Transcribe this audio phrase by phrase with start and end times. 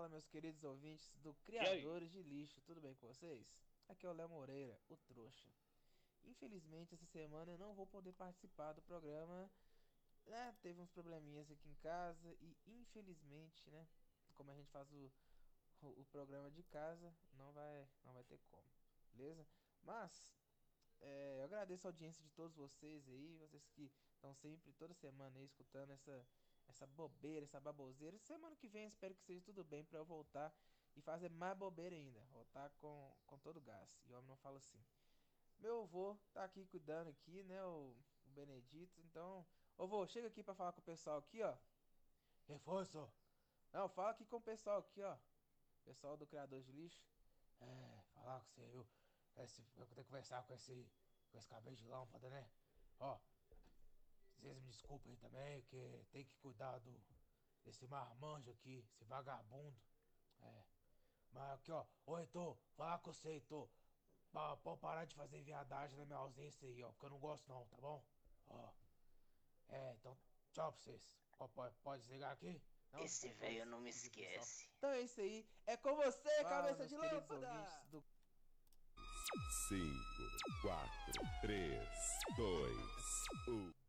[0.00, 3.46] Fala, meus queridos ouvintes do Criadores de Lixo, tudo bem com vocês?
[3.86, 5.50] Aqui é o Léo Moreira, o trouxa.
[6.24, 9.50] Infelizmente, essa semana eu não vou poder participar do programa.
[10.24, 10.56] Né?
[10.62, 13.86] Teve uns probleminhas aqui em casa e, infelizmente, né?
[14.32, 15.12] Como a gente faz o,
[15.82, 18.72] o, o programa de casa, não vai, não vai ter como,
[19.12, 19.46] beleza?
[19.82, 20.34] Mas
[21.02, 25.38] é, eu agradeço a audiência de todos vocês aí, vocês que estão sempre, toda semana
[25.38, 26.26] aí, escutando essa
[26.70, 28.18] essa bobeira, essa baboseira.
[28.18, 30.54] Semana que vem espero que seja tudo bem para eu voltar
[30.96, 32.20] e fazer mais bobeira ainda.
[32.32, 34.00] Voltar com, com todo gás.
[34.06, 34.82] E o homem não fala assim.
[35.58, 37.62] Meu avô tá aqui cuidando aqui, né?
[37.64, 39.00] O, o Benedito.
[39.02, 39.46] Então,
[39.76, 41.54] ô vô, chega aqui para falar com o pessoal aqui, ó.
[42.46, 43.10] Reforço.
[43.72, 45.16] Não, fala aqui com o pessoal aqui, ó.
[45.84, 47.04] Pessoal do Criador de Lixo.
[47.60, 48.86] É, falar com você, eu.
[49.36, 50.90] Esse, eu que conversar com esse,
[51.30, 52.50] com esse cabelo de lâmpada, né?
[52.98, 53.18] Ó,
[54.40, 56.98] vocês me desculpem também, que tem que cuidar do,
[57.64, 59.78] desse marmanjo aqui, esse vagabundo.
[60.40, 60.64] É.
[61.32, 61.84] Mas aqui, ó.
[62.06, 63.68] Ô, Heitor, fala com você, Heitor.
[64.32, 66.90] Pode parar de fazer viadagem na minha ausência aí, ó.
[66.92, 68.02] Porque eu não gosto não, tá bom?
[68.46, 68.70] Ó.
[69.68, 70.16] É, então,
[70.52, 71.14] tchau pra vocês.
[71.54, 72.62] Pode, pode desligar aqui?
[72.92, 74.68] Não, Esse velho não me esquece.
[74.76, 75.46] Então é isso aí.
[75.66, 77.84] É com você, Fala, cabeça de lâmpada!
[77.90, 78.04] Do...
[79.68, 79.82] 5,
[80.62, 80.90] 4,
[81.42, 81.88] 3,
[82.36, 82.76] 2,
[83.48, 83.79] 1.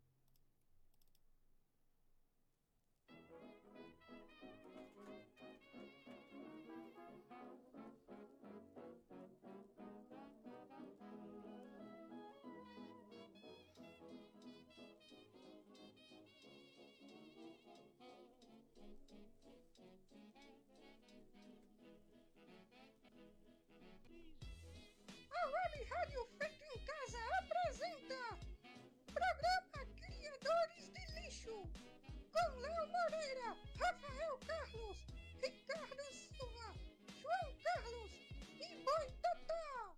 [33.81, 34.97] Rafael Carlos,
[35.41, 36.75] Ricardo Silva,
[37.21, 38.11] João Carlos
[38.59, 39.97] e Boi Totó.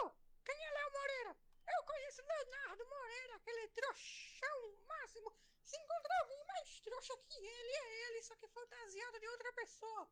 [0.00, 0.10] Oh,
[0.44, 1.36] quem é Léo Moreira?
[1.74, 5.32] Eu conheço Leonardo Moreira, aquele trouxão máximo.
[5.64, 10.08] Se encontrar alguém mais trouxa que ele, é ele, só que fantasiado de outra pessoa.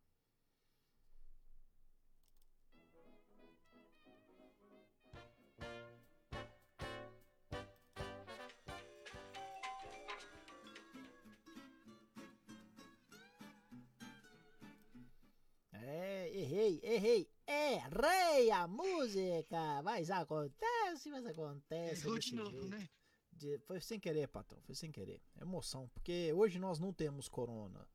[16.41, 19.83] Errei, errei, errei a música!
[19.83, 22.07] Mas acontece, mas acontece.
[22.07, 22.69] Errou de novo, jeito.
[22.69, 22.89] né?
[23.33, 25.23] De, foi sem querer, patrão, foi sem querer.
[25.41, 27.87] Emoção, porque hoje nós não temos corona.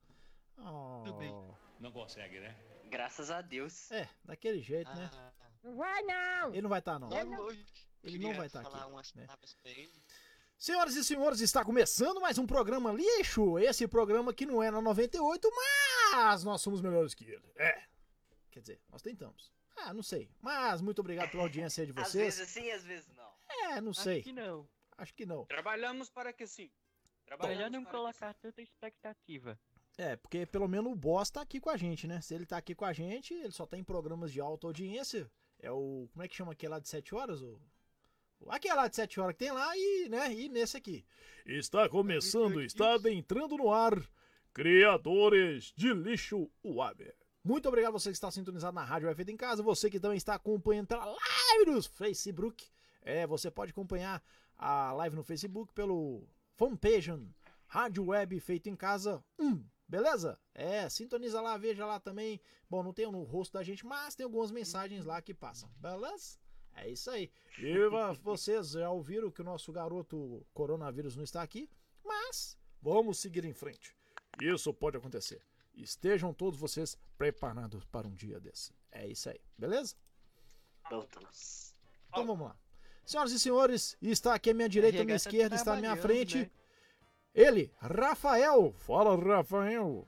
[0.58, 1.04] Oh.
[1.06, 1.32] Tudo bem.
[1.80, 2.58] Não consegue, né?
[2.90, 3.92] Graças a Deus.
[3.92, 5.10] É, daquele jeito, né?
[5.14, 5.18] ah.
[5.18, 5.34] né?
[5.64, 6.54] Não vai não!
[6.54, 7.12] Ele não vai estar, tá, não.
[7.12, 7.66] Ele,
[8.04, 9.18] ele não vai estar tá aqui.
[9.18, 9.28] Né?
[10.58, 13.60] Senhoras e senhores, está começando mais um programa lixo.
[13.60, 15.50] Esse programa que não é na 98,
[16.12, 17.52] mas nós somos melhores que ele.
[17.56, 17.95] É.
[18.56, 19.52] Quer dizer, nós tentamos.
[19.76, 20.32] Ah, não sei.
[20.42, 22.40] Mas muito obrigado pela audiência de vocês.
[22.40, 23.30] Às vezes sim, às vezes não.
[23.50, 24.20] É, não sei.
[24.20, 24.70] Acho que não.
[24.98, 25.46] Acho que não.
[25.46, 26.72] Trabalhamos para que sim.
[27.26, 29.60] Trabalhamos Melhor não colocar tanta expectativa.
[29.98, 32.22] É, porque pelo menos o boss tá aqui com a gente, né?
[32.22, 35.30] Se ele tá aqui com a gente, ele só tá em programas de alta audiência.
[35.60, 36.08] É o.
[36.14, 37.42] Como é que chama aquele lá de 7 horas?
[37.42, 37.60] O.
[38.48, 41.06] Aquele lá de 7 horas que tem lá e, né, e nesse aqui.
[41.46, 44.02] Está começando, está adentrando no ar.
[44.54, 47.18] Criadores de lixo Waber.
[47.46, 50.34] Muito obrigado você que está sintonizado na Rádio Feito em Casa, você que também está
[50.34, 52.68] acompanhando pela live no Facebook.
[53.04, 54.24] É, você pode acompanhar
[54.58, 57.12] a live no Facebook pelo fanpage
[57.68, 59.64] Rádio Web Feito em Casa 1.
[59.88, 60.40] Beleza?
[60.56, 62.42] É, sintoniza lá, veja lá também.
[62.68, 65.70] Bom, não tem no rosto da gente, mas tem algumas mensagens lá que passam.
[65.78, 66.40] Beleza?
[66.74, 67.32] É isso aí.
[67.60, 67.76] E
[68.24, 71.70] vocês já ouviram que o nosso garoto coronavírus não está aqui,
[72.04, 73.96] mas vamos seguir em frente.
[74.42, 75.46] Isso pode acontecer.
[75.76, 78.74] Estejam todos vocês preparados para um dia desse.
[78.92, 79.96] É isso aí, beleza?
[80.86, 82.56] Então vamos lá.
[83.06, 86.38] Senhoras e senhores, está aqui à minha direita, à minha esquerda, está à minha frente.
[86.40, 86.52] Né?
[87.34, 88.72] Ele, Rafael.
[88.74, 90.08] Fala, Rafael.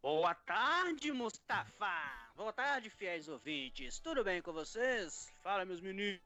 [0.00, 2.30] Boa tarde, Mustafa.
[2.36, 4.00] Boa tarde, fiéis ouvintes.
[4.00, 5.32] Tudo bem com vocês?
[5.42, 6.20] Fala, meus meninos.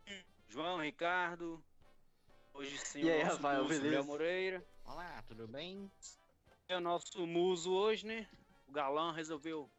[0.49, 1.63] João, Ricardo.
[2.55, 4.03] Hoje sim, e aí, Rafael, beleza?
[4.03, 4.65] Moreira.
[4.85, 5.91] Olá, tudo bem?
[6.69, 8.27] É o nosso muso hoje, né?
[8.69, 9.71] O galã resolveu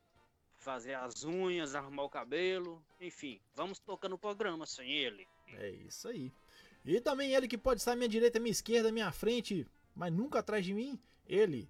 [0.56, 5.28] fazer as unhas, arrumar o cabelo, enfim, vamos tocando o programa sem ele.
[5.54, 6.34] É isso aí.
[6.84, 9.68] E também ele que pode estar à minha direita, à minha esquerda, à minha frente,
[9.96, 11.70] mas nunca atrás de mim, ele.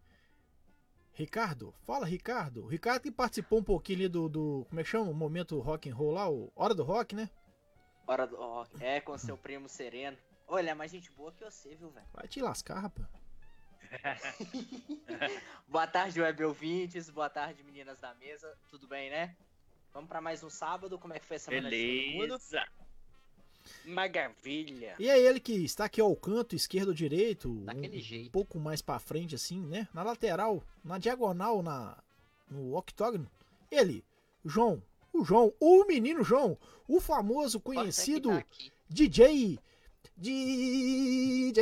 [1.12, 2.64] Ricardo, fala Ricardo.
[2.64, 5.12] O Ricardo que participou um pouquinho ali do, do como é que chama?
[5.12, 7.30] O momento rock and roll lá, o Hora do Rock, né?
[8.08, 10.18] Hora do Rock, é, com seu primo Sereno.
[10.48, 12.08] Olha, é mais gente boa que você, viu, velho?
[12.14, 13.19] Vai te lascar, rapaz.
[15.68, 17.10] Boa tarde, web ouvintes.
[17.10, 18.56] Boa tarde, meninas da mesa.
[18.70, 19.36] Tudo bem, né?
[19.94, 20.98] Vamos pra mais um sábado.
[20.98, 22.28] Como é que foi a semana de todo mundo?
[22.28, 22.68] Beleza.
[23.86, 24.96] Maravilha.
[25.00, 28.32] E é ele que está aqui ao canto esquerdo ou direito, Daquele um jeito.
[28.32, 29.88] pouco mais pra frente assim, né?
[29.94, 31.98] Na lateral, na diagonal, na
[32.50, 33.30] no octógono.
[33.70, 34.04] Ele,
[34.44, 34.82] João,
[35.14, 36.58] o João, o menino João,
[36.88, 38.46] o famoso conhecido tá.
[38.90, 39.60] DJ
[40.18, 41.62] DJ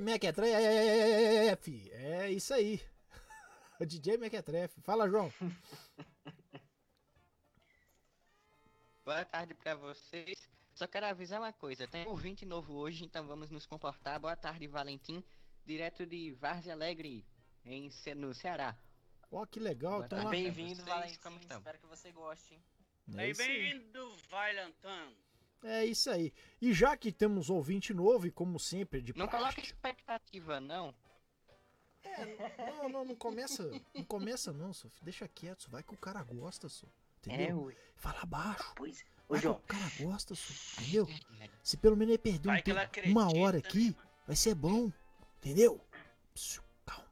[0.00, 1.90] Mequetrefe.
[1.92, 2.80] É isso aí.
[3.86, 4.80] DJ Mequetrefe.
[4.80, 5.32] Fala, João.
[9.04, 10.48] Boa tarde pra vocês.
[10.74, 14.18] Só quero avisar uma coisa, tem um ouvinte novo hoje, então vamos nos comportar.
[14.18, 15.22] Boa tarde, Valentim,
[15.64, 17.24] direto de Várzea Alegre,
[17.64, 18.76] em Ce- no Ceará.
[19.30, 20.00] Ó, que legal.
[20.10, 20.30] Lá.
[20.30, 21.18] Bem-vindo, Valentim.
[21.50, 22.64] Espero que você goste, hein?
[23.16, 23.32] É.
[23.34, 25.12] Bem-vindo, Valentan.
[25.66, 26.32] É isso aí.
[26.60, 30.94] E já que temos ouvinte novo, e como sempre, de Não praxe- coloca expectativa, não.
[32.78, 33.70] Não, não, não começa.
[33.94, 35.00] Não começa, não, Sofia.
[35.02, 36.86] Deixa quieto, vai que o cara gosta, só.
[37.26, 37.62] É, Entendeu?
[37.62, 37.76] ui.
[37.96, 38.72] Fala baixo.
[38.76, 39.02] Pois.
[39.26, 39.56] Ô, Vai que João.
[39.56, 40.82] o cara gosta, só.
[40.82, 41.08] Entendeu?
[41.62, 43.96] Se pelo menos ele perder um tempo, uma hora né, aqui,
[44.26, 44.92] vai ser bom.
[45.38, 45.80] Entendeu?
[46.34, 47.06] Psiu, calma.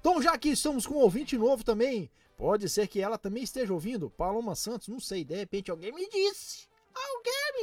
[0.00, 3.74] Então, já que estamos com um ouvinte novo também, pode ser que ela também esteja
[3.74, 4.08] ouvindo.
[4.10, 6.66] Paloma Santos, não sei, de repente alguém me disse.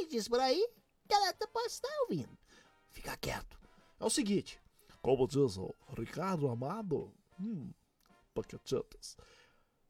[0.00, 0.66] Me disse por aí
[1.06, 2.38] que ela até pode estar ouvindo.
[2.88, 3.60] Fica quieto.
[3.98, 4.58] É o seguinte.
[5.02, 7.70] Como diz o Ricardo Amado, hum,
[8.32, 9.16] paquetetas.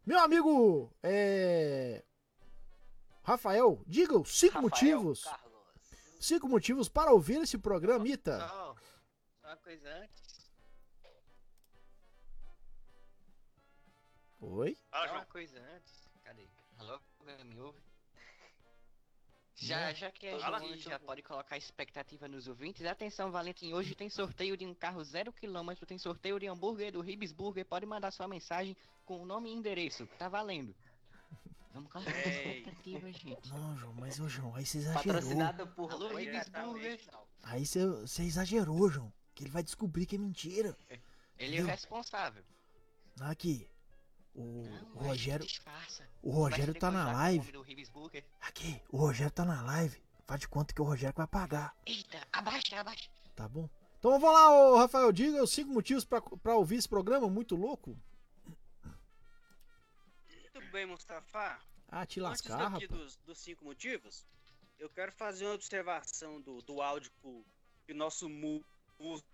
[0.04, 2.04] Meu amigo, é.
[3.22, 5.22] Rafael, diga os cinco Rafael motivos.
[5.22, 5.50] Carlos.
[6.20, 8.40] Cinco motivos para ouvir esse programa, Ita.
[8.40, 8.76] Só,
[9.40, 10.50] só uma coisa antes.
[14.40, 14.76] Oi?
[14.90, 16.08] Só uma coisa antes.
[16.24, 16.48] Cadê?
[16.78, 17.00] Alô?
[17.44, 17.89] Me ouve?
[19.62, 20.58] Já, já que a Fala.
[20.60, 25.04] gente já pode colocar expectativa nos ouvintes, atenção, Valentim, hoje tem sorteio de um carro
[25.04, 28.74] zero quilômetro, tem sorteio de hambúrguer do Ribs Burger, pode mandar sua mensagem
[29.04, 30.74] com o nome e endereço, tá valendo.
[31.74, 32.60] Vamos colocar Ei.
[32.60, 33.50] expectativa, gente.
[33.50, 35.14] Não, João, mas ô João, aí você exagerou.
[35.14, 37.00] Patrocinada por Alô, Ribs Burger.
[37.42, 39.12] Aí você, você exagerou, João.
[39.34, 40.76] Que ele vai descobrir que é mentira.
[41.38, 42.42] Ele é o responsável.
[43.20, 43.68] Aqui.
[44.34, 45.46] O, Não, o gente Rogério.
[46.22, 47.52] O Rogério tá na live.
[48.40, 50.00] Aqui, o Rogério tá na live.
[50.26, 53.10] Faz de conta que o Rogério vai pagar, Eita, abaixa, abaixa.
[53.34, 53.68] tá bom?
[53.98, 57.56] Então vamos lá, ô, Rafael, diga os cinco motivos pra, pra ouvir esse programa muito
[57.56, 57.98] louco.
[60.54, 61.58] Muito bem, Mustafa.
[61.88, 62.88] Ah, te Antes lascar, daqui rapaz.
[62.88, 64.24] dos, dos cinco motivos,
[64.78, 68.64] eu quero fazer uma observação do, do áudio que, o nosso Mu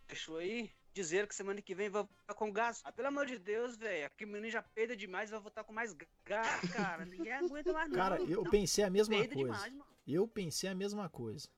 [0.08, 0.72] deixou aí.
[0.96, 2.80] Dizer que semana que vem vai voltar com gás.
[2.82, 4.06] Ah, pelo amor de Deus, velho.
[4.06, 5.94] Aqui o menino já peida demais vai voltar com mais
[6.24, 7.04] gás, cara.
[7.04, 7.96] Ninguém aguenta mais, não.
[7.96, 9.52] Cara, eu não, pensei a mesma peida coisa.
[9.52, 9.86] demais, mano.
[10.08, 11.50] Eu pensei a mesma coisa.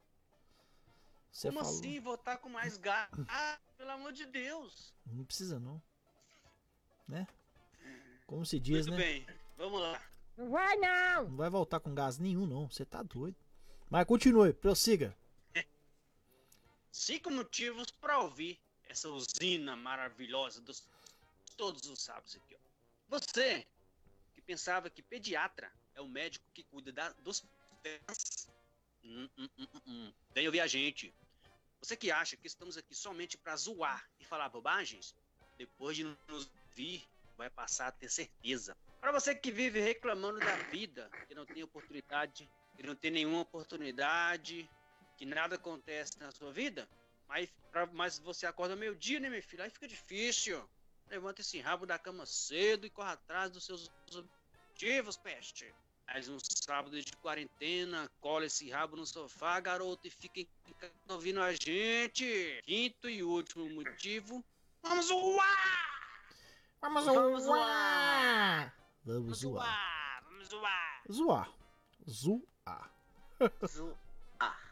[1.31, 1.79] Você Como falou.
[1.79, 3.08] assim voltar com mais gás?
[3.29, 4.93] Ah, pelo amor de Deus.
[5.06, 5.81] Não precisa não.
[7.06, 7.25] Né?
[8.26, 9.05] Como se diz, Muito né?
[9.05, 9.26] bem,
[9.56, 10.02] vamos lá.
[10.37, 11.29] Não vai não!
[11.29, 12.69] Não vai voltar com gás nenhum, não.
[12.69, 13.37] Você tá doido.
[13.88, 15.17] Mas continue, prossiga.
[16.90, 18.58] Cinco motivos para ouvir
[18.88, 20.82] essa usina maravilhosa dos
[21.56, 22.58] todos os sábados aqui, ó.
[23.08, 23.67] Você
[24.35, 27.44] que pensava que pediatra é o médico que cuida da- dos
[27.82, 28.49] pés.
[29.05, 30.12] Hum, hum, hum, hum.
[30.35, 31.12] Vem ouvir a gente.
[31.80, 35.14] Você que acha que estamos aqui somente para zoar e falar bobagens,
[35.57, 37.04] depois de nos vir,
[37.37, 38.76] vai passar a ter certeza.
[39.00, 43.40] Para você que vive reclamando da vida, que não tem oportunidade, que não tem nenhuma
[43.40, 44.68] oportunidade,
[45.16, 46.88] que nada acontece na sua vida,
[47.28, 49.62] mas, pra- mas você acorda meio-dia, né, meu filho?
[49.62, 50.62] Aí fica difícil.
[51.08, 55.73] Levanta esse rabo da cama cedo e corre atrás dos seus objetivos, peste.
[56.06, 60.92] Mais um sábado de quarentena, cola esse rabo no sofá, garoto, e fica em casa
[61.11, 62.62] ouvindo a gente.
[62.64, 64.42] Quinto e último motivo,
[64.82, 66.25] vamos zoar!
[66.80, 68.75] Vamos Vamos zoar!
[69.04, 69.64] Vamos Vamos zoar.
[69.64, 70.25] zoar!
[70.25, 71.02] Vamos zoar!
[71.11, 71.54] Zoar.
[72.08, 72.94] Zoar.
[73.68, 73.99] Zo-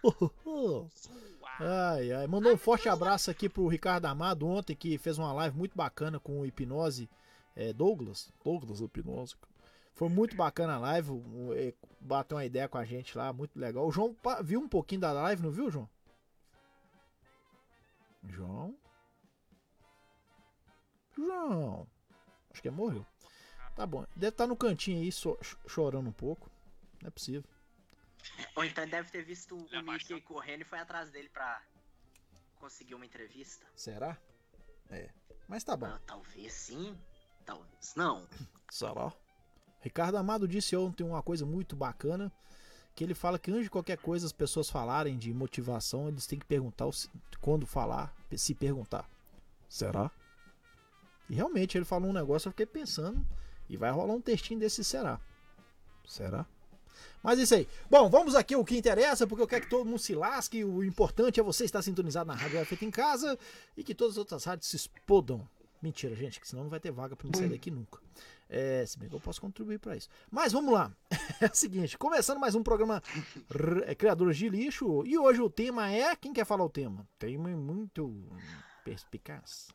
[0.05, 1.26] Zoar!
[1.59, 2.27] Ai, ai.
[2.27, 6.21] Mandou um forte abraço aqui pro Ricardo Amado ontem, que fez uma live muito bacana
[6.21, 7.09] com o Hipnose
[7.55, 8.31] é, Douglas.
[8.45, 9.35] Douglas Hipnose.
[9.95, 11.23] Foi muito bacana a live.
[11.57, 13.87] é, Bateu uma ideia com a gente lá, muito legal.
[13.87, 15.89] O João viu um pouquinho da live, não viu, João?
[18.23, 18.77] João?
[21.17, 21.87] João.
[22.51, 23.07] Acho que é morreu.
[23.75, 24.05] Tá bom.
[24.15, 25.11] Deve estar no cantinho aí,
[25.67, 26.51] chorando um pouco.
[27.01, 27.45] Não é possível.
[28.55, 31.63] Ou então deve ter visto o É, Mickey correndo e foi atrás dele pra
[32.57, 33.67] conseguir uma entrevista.
[33.75, 34.17] Será?
[34.91, 35.11] É.
[35.49, 35.87] Mas tá bom.
[35.87, 36.97] Ah, talvez sim,
[37.45, 38.27] talvez não.
[38.71, 39.13] Será?
[39.81, 42.33] Ricardo Amado disse ontem uma coisa muito bacana,
[42.95, 46.39] que ele fala que antes de qualquer coisa as pessoas falarem de motivação, eles têm
[46.39, 46.87] que perguntar
[47.41, 49.09] quando falar, se perguntar.
[49.69, 50.11] Será?
[51.29, 53.25] E realmente ele falou um negócio, eu fiquei pensando.
[53.69, 55.21] E vai rolar um textinho desse será.
[56.07, 56.47] Será?
[57.23, 57.69] Mas isso aí.
[57.91, 60.65] Bom, vamos aqui o que interessa, porque eu quero que todo mundo se lasque.
[60.65, 63.39] O importante é você estar sintonizado na Rádio Feita em Casa
[63.77, 65.47] e que todas as outras rádios se explodam.
[65.83, 68.01] Mentira, gente, que senão não vai ter vaga pra me sair daqui nunca.
[68.49, 70.09] É, se bem que eu posso contribuir para isso.
[70.31, 70.93] Mas vamos lá.
[71.39, 73.03] É o seguinte, começando mais um programa
[73.85, 75.05] é, Criadores de Lixo.
[75.05, 76.17] E hoje o tema é.
[76.17, 77.07] Quem quer falar o tema?
[77.19, 78.27] Tema muito
[78.83, 79.69] perspicaz.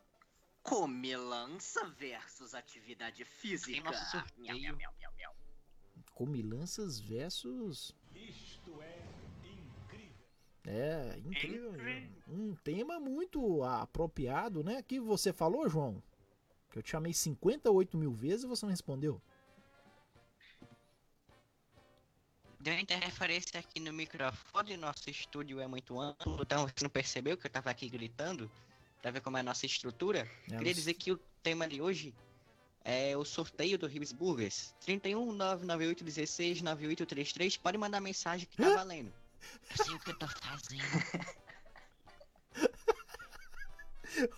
[0.62, 3.72] Comilança versus atividade física.
[3.72, 4.42] Tem nosso sorteio.
[4.42, 5.41] Miau, miau, miau, miau, miau.
[6.26, 7.92] Comilanças versus.
[10.64, 11.72] É, incrível.
[11.72, 12.10] mesmo.
[12.28, 14.80] Um tema muito apropriado, né?
[14.82, 16.00] Que você falou, João?
[16.70, 19.20] Que eu te chamei 58 mil vezes e você não respondeu.
[22.60, 27.48] Deu interferência aqui no microfone, nosso estúdio é muito amplo, então você não percebeu que
[27.48, 28.48] eu tava aqui gritando?
[29.02, 30.20] Pra ver como é a nossa estrutura?
[30.20, 32.14] É, Queria mas- dizer que o tema de hoje
[32.84, 34.74] é o sorteio do Ribs Burgers.
[34.80, 37.56] 31 998 16 9833.
[37.56, 39.12] Pode mandar mensagem que tá valendo.
[39.70, 40.82] Eu sei o que eu tô fazendo.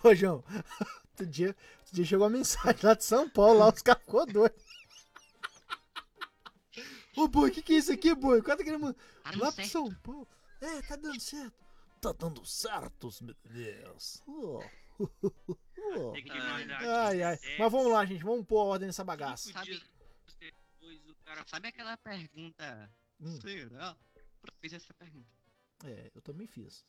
[0.03, 0.43] Ô, João,
[1.11, 4.25] outro dia, outro dia chegou uma mensagem lá de São Paulo, lá os caras ficou
[4.25, 4.55] doido.
[7.17, 8.39] Ô, boi, o que, que é isso aqui, boi?
[8.39, 8.93] O cara tá querendo lá
[9.33, 9.69] pro certo.
[9.69, 10.27] São Paulo.
[10.61, 11.65] É, tá dando certo.
[12.01, 14.21] Tá dando certo, meu Deus.
[14.27, 14.61] Oh.
[16.15, 17.39] Tem que mandar Ai, ai.
[17.59, 19.51] Mas vamos lá, gente, vamos pôr a ordem nessa bagaça.
[19.63, 19.81] Dias
[20.85, 22.91] depois o cara Sabe aquela pergunta?
[23.19, 23.39] Hum.
[23.41, 23.95] Será?
[24.15, 25.27] Eu fiz essa pergunta.
[25.83, 26.85] É, eu também fiz.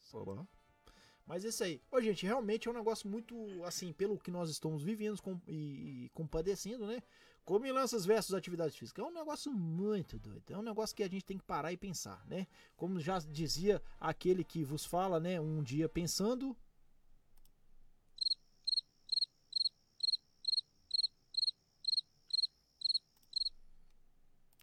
[1.24, 1.82] Mas isso aí.
[1.90, 6.04] Ô, gente, realmente é um negócio muito, assim, pelo que nós estamos vivendo com, e,
[6.04, 7.02] e compadecendo, né?
[7.44, 9.00] Comilanças versus atividade física.
[9.00, 10.52] É um negócio muito doido.
[10.52, 12.46] É um negócio que a gente tem que parar e pensar, né?
[12.76, 15.40] Como já dizia aquele que vos fala, né?
[15.40, 16.56] Um dia pensando.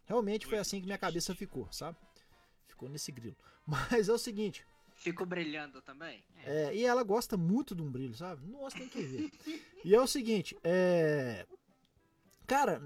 [0.06, 1.96] Realmente foi assim que minha cabeça ficou, sabe?
[2.68, 3.36] Ficou nesse grilo.
[3.66, 4.66] Mas é o seguinte.
[4.96, 6.22] Ficou brilhando também?
[6.44, 8.46] É, e ela gosta muito de um brilho, sabe?
[8.46, 9.32] Nossa, tem que ver.
[9.84, 11.46] E é o seguinte, é.
[12.46, 12.82] Cara,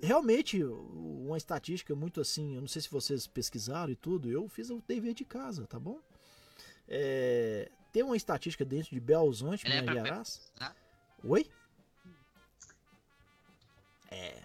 [0.00, 4.70] realmente, uma estatística muito assim, eu não sei se vocês pesquisaram e tudo, eu fiz
[4.70, 6.00] o dever de casa, tá bom?
[6.88, 10.52] É, tem uma estatística dentro de Belo Horizonte, é Minas pra Gerais.
[11.24, 11.50] Oi?
[14.10, 14.42] É,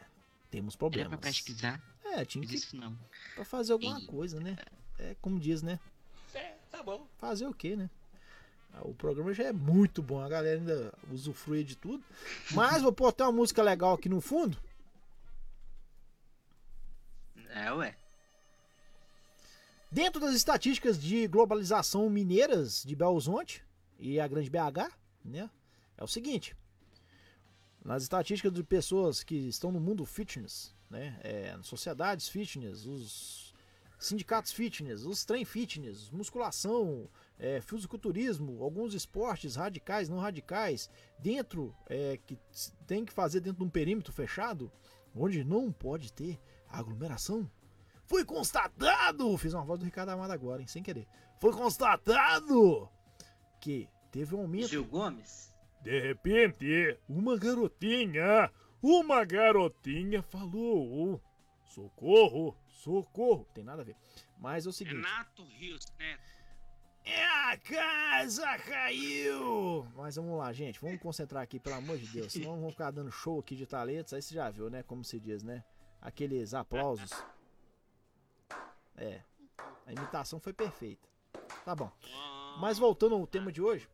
[0.49, 1.19] temos Era pra problemas.
[1.19, 1.81] pesquisar?
[2.11, 2.97] É, tinha que isso não.
[3.35, 4.57] pra fazer alguma coisa, né?
[4.97, 5.79] É como diz, né?
[6.33, 7.07] É, tá bom.
[7.17, 7.89] Fazer o quê, né?
[8.73, 12.03] Ah, O programa já é muito bom, a galera ainda usufrui de tudo.
[12.51, 14.57] Mas vou pôr até uma música legal aqui no fundo.
[17.49, 17.95] É, ué.
[19.91, 23.63] Dentro das estatísticas de globalização mineiras de Belo Horizonte
[23.97, 24.91] e a grande BH,
[25.25, 25.49] né?
[25.97, 26.55] É o seguinte.
[27.83, 31.19] Nas estatísticas de pessoas que estão no mundo fitness, né?
[31.21, 33.53] É, sociedades fitness, os
[33.99, 42.17] sindicatos fitness, os trem fitness, musculação, é, fisiculturismo, alguns esportes radicais, não radicais, dentro, é,
[42.25, 42.37] que
[42.87, 44.71] tem que fazer dentro de um perímetro fechado,
[45.13, 47.49] onde não pode ter aglomeração.
[48.05, 49.37] Foi constatado!
[49.37, 50.67] Fiz uma voz do Ricardo Amado agora, hein?
[50.67, 51.07] Sem querer.
[51.39, 52.89] Foi constatado
[53.59, 54.69] que teve um aumento.
[54.69, 55.53] Gil Gomes?
[55.81, 61.21] De repente, uma garotinha, uma garotinha falou:
[61.65, 63.47] socorro, socorro.
[63.53, 63.95] Tem nada a ver.
[64.37, 66.23] Mas é o seguinte: Renato Rios Neto.
[67.05, 69.87] é a casa caiu!
[69.95, 72.31] Mas vamos lá, gente, vamos concentrar aqui, pelo amor de Deus.
[72.31, 74.13] Senão vamos ficar dando show aqui de talentos.
[74.13, 74.83] Aí você já viu, né?
[74.83, 75.63] Como se diz, né?
[76.01, 77.11] Aqueles aplausos.
[78.95, 79.21] É,
[79.85, 81.07] a imitação foi perfeita.
[81.65, 81.91] Tá bom.
[82.59, 83.89] Mas voltando ao tema de hoje.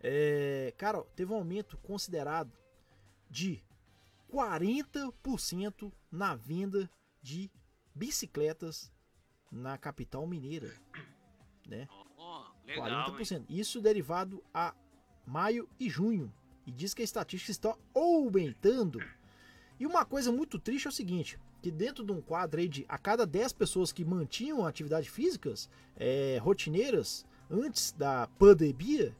[0.00, 2.52] É, cara, teve um aumento considerado
[3.30, 3.62] de
[4.32, 6.90] 40% na venda
[7.22, 7.50] de
[7.94, 8.92] bicicletas
[9.50, 10.72] na capital mineira,
[11.66, 11.88] né?
[12.16, 13.16] Ó, legal, hein?
[13.16, 13.44] 40%.
[13.48, 14.74] Isso derivado a
[15.24, 16.32] maio e junho.
[16.66, 19.00] E diz que a estatística está aumentando.
[19.78, 22.84] E uma coisa muito triste é o seguinte: que dentro de um quadro aí de
[22.88, 29.16] a cada 10 pessoas que mantinham atividades físicas é, rotineiras antes da pandemia,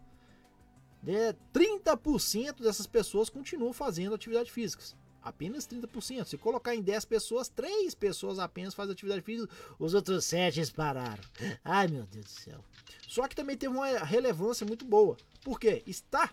[1.06, 4.96] né, 30% dessas pessoas continuam fazendo atividades físicas.
[5.22, 6.24] Apenas 30%.
[6.24, 11.22] Se colocar em 10 pessoas, 3 pessoas apenas fazem atividade física, os outros 7 pararam.
[11.64, 12.64] Ai meu Deus do céu.
[13.08, 15.16] Só que também teve uma relevância muito boa.
[15.42, 15.82] Por quê?
[15.86, 16.32] Está.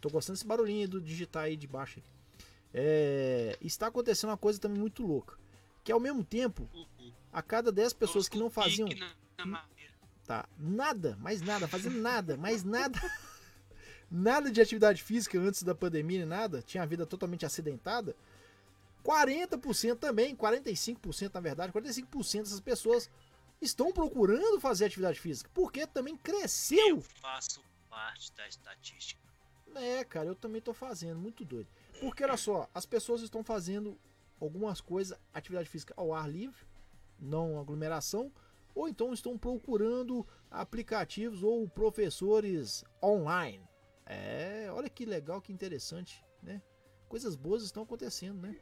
[0.00, 2.00] Tô gostando desse barulhinho do digitar aí de baixo.
[2.72, 5.36] É, está acontecendo uma coisa também muito louca.
[5.82, 6.68] Que ao mesmo tempo,
[7.32, 8.88] a cada 10 pessoas que não faziam.
[10.26, 12.98] Tá, nada, mais nada, fazendo nada, mais nada.
[14.10, 18.14] nada de atividade física antes da pandemia, nada, tinha a vida totalmente acidentada.
[19.04, 23.10] 40% também, 45% na verdade, 45% dessas pessoas
[23.60, 26.96] estão procurando fazer atividade física, porque também cresceu.
[26.96, 29.20] Eu faço parte da estatística.
[29.74, 31.68] É, cara, eu também tô fazendo, muito doido.
[32.00, 33.98] Porque olha só, as pessoas estão fazendo
[34.40, 36.66] algumas coisas, atividade física ao ar livre,
[37.18, 38.32] não aglomeração,
[38.74, 43.66] ou então estão procurando aplicativos ou professores online.
[44.06, 46.62] É, olha que legal, que interessante, né?
[47.08, 48.56] Coisas boas estão acontecendo, né?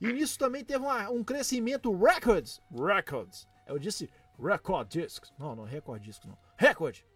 [0.00, 3.46] E nisso também teve uma- um crescimento records, records.
[3.66, 7.06] Eu disse record discs, não, não record discs não, recorde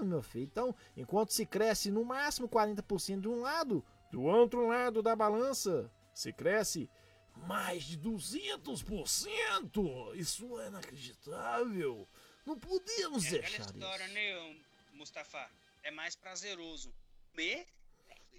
[0.00, 0.44] É, meu filho.
[0.44, 5.90] Então, enquanto se cresce no máximo 40% de um lado, do outro lado da balança,
[6.14, 6.88] se cresce
[7.36, 10.14] mais de 200%.
[10.14, 12.08] Isso é inacreditável.
[12.44, 14.14] Não podemos É aquela deixar história, isso.
[14.14, 14.56] né,
[14.92, 15.50] Mustafa?
[15.82, 16.92] É mais prazeroso
[17.30, 17.66] comer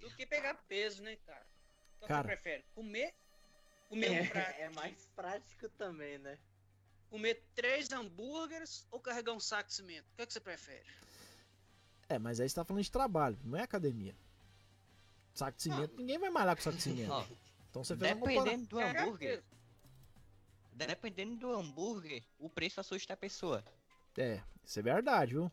[0.00, 1.46] do que pegar peso, né, cara?
[1.96, 2.22] Então Cara.
[2.22, 3.14] você prefere comer,
[3.88, 6.38] comer um prato, É, é mais prático também, né?
[7.08, 10.06] comer três hambúrgueres ou carregar um saco de cimento?
[10.12, 10.86] O que, é que você prefere?
[12.12, 14.14] É, mas aí você tá falando de trabalho, não é academia.
[15.32, 17.26] Saco de cimento, ninguém vai malhar com saco de cimento.
[17.70, 19.42] Então você fez dependendo do hambúrguer,
[20.72, 23.64] dependendo do hambúrguer, o preço assusta a pessoa.
[24.18, 25.50] É, isso é verdade, viu?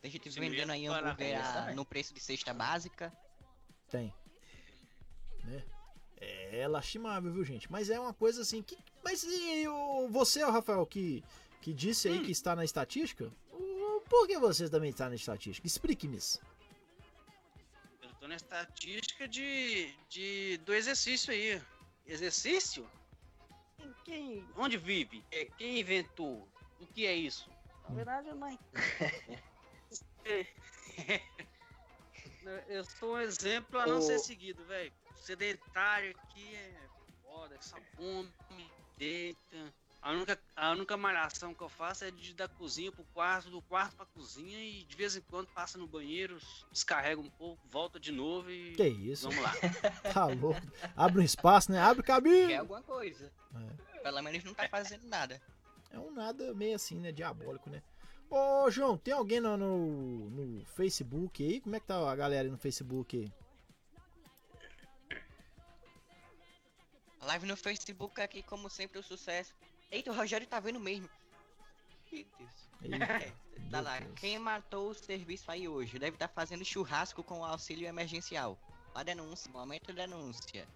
[0.00, 3.12] Tem gente Sim, vendendo aí hambúrguer a- no preço de cesta básica.
[3.90, 4.14] Tem.
[5.44, 5.62] Né?
[6.16, 7.70] É lastimável, viu, gente?
[7.70, 8.78] Mas é uma coisa assim que.
[9.04, 11.22] Mas e o, você, ó, Rafael, que,
[11.60, 13.30] que disse aí que está na estatística?
[14.08, 15.66] Por que você também está na estatística?
[15.66, 16.40] Explique-me isso.
[18.02, 21.60] Eu tô na estatística de, de do exercício aí.
[22.06, 22.88] Exercício?
[23.76, 25.24] Quem, quem- onde vive?
[25.30, 26.48] É, Quem inventou?
[26.80, 27.50] O que é isso?
[27.88, 28.48] Na verdade, eu não.
[32.68, 34.92] Eu sou um exemplo a não O- ser seguido, velho.
[35.16, 36.88] Sedentário aqui é
[37.22, 38.32] foda, essa fome,
[38.96, 39.74] deita.
[40.00, 43.60] A única, a única malhação que eu faço é de da cozinha pro quarto, do
[43.60, 46.38] quarto pra cozinha e de vez em quando passa no banheiro,
[46.70, 48.74] descarrega um pouco, volta de novo e.
[48.74, 49.28] Que isso?
[49.28, 49.52] Vamos lá.
[50.14, 50.60] Tá louco.
[50.96, 51.80] Abre um espaço, né?
[51.80, 52.60] Abre é caminho.
[52.60, 53.32] alguma coisa.
[54.02, 55.42] Pelo menos não tá fazendo nada.
[55.90, 57.10] É um nada meio assim, né?
[57.10, 57.82] Diabólico, né?
[58.30, 61.60] Ô, João, tem alguém no, no, no Facebook aí?
[61.60, 63.32] Como é que tá a galera aí no Facebook aí?
[67.20, 69.54] A live no Facebook aqui, como sempre, o sucesso.
[69.90, 71.08] Eita, o Rogério tá vendo mesmo.
[72.12, 72.28] Eita,
[72.80, 73.32] É,
[73.70, 73.98] tá lá.
[73.98, 74.12] Deus.
[74.20, 78.56] Quem matou o serviço aí hoje deve estar fazendo churrasco com o auxílio emergencial.
[78.94, 80.66] A denúncia, momento de denúncia.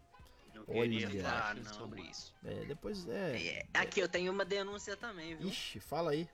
[0.54, 0.82] Não Olha.
[0.82, 1.74] queria O que falar, acham não.
[1.74, 2.34] sobre isso.
[2.44, 3.36] É, depois é.
[3.46, 5.48] É, Aqui eu tenho uma denúncia também, viu?
[5.48, 6.28] Ixi, fala aí.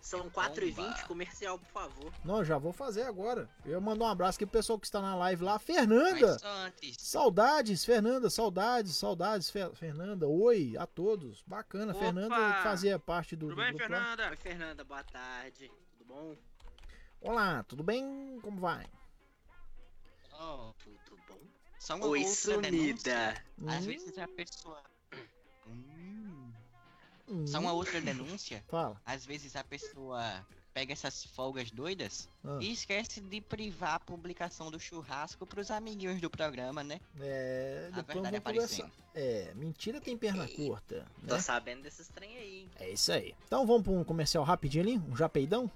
[0.00, 1.02] São 4h20, Bomba.
[1.06, 2.12] comercial, por favor.
[2.24, 3.48] Não, já vou fazer agora.
[3.64, 5.58] Eu mando um abraço aqui pro pessoal que está na live lá.
[5.58, 6.36] Fernanda!
[6.98, 10.26] Saudades, Fernanda, saudades, saudades, Fe- Fernanda.
[10.26, 11.42] Oi a todos.
[11.46, 12.00] Bacana, Opa!
[12.00, 13.98] Fernanda que fazia parte do, Tudo do bem, grupo lá.
[14.00, 14.30] Fernanda?
[14.30, 15.70] Oi, Fernanda, boa tarde.
[15.98, 16.36] Tudo bom?
[17.20, 18.38] Olá, tudo bem?
[18.42, 18.86] Como vai?
[20.32, 20.72] ó,
[21.04, 21.38] Tudo bom?
[21.78, 22.94] só uma Oi, outra denúncia.
[22.94, 23.44] sumida.
[23.68, 24.82] Às Hum, vezes a pessoa.
[25.66, 26.39] Hum.
[27.30, 28.62] Hum, Só uma outra denúncia.
[28.68, 29.00] Fala.
[29.06, 34.70] Às vezes a pessoa pega essas folgas doidas Ah, e esquece de privar a publicação
[34.70, 37.00] do churrasco pros amiguinhos do programa, né?
[37.20, 38.90] é, A depois verdade vamos conversar.
[39.14, 41.40] É, mentira tem perna curta, Tô né?
[41.40, 42.70] sabendo desses trem aí, hein?
[42.78, 43.34] É isso aí.
[43.46, 45.68] Então vamos para um comercial rapidinho ali, um japeidão?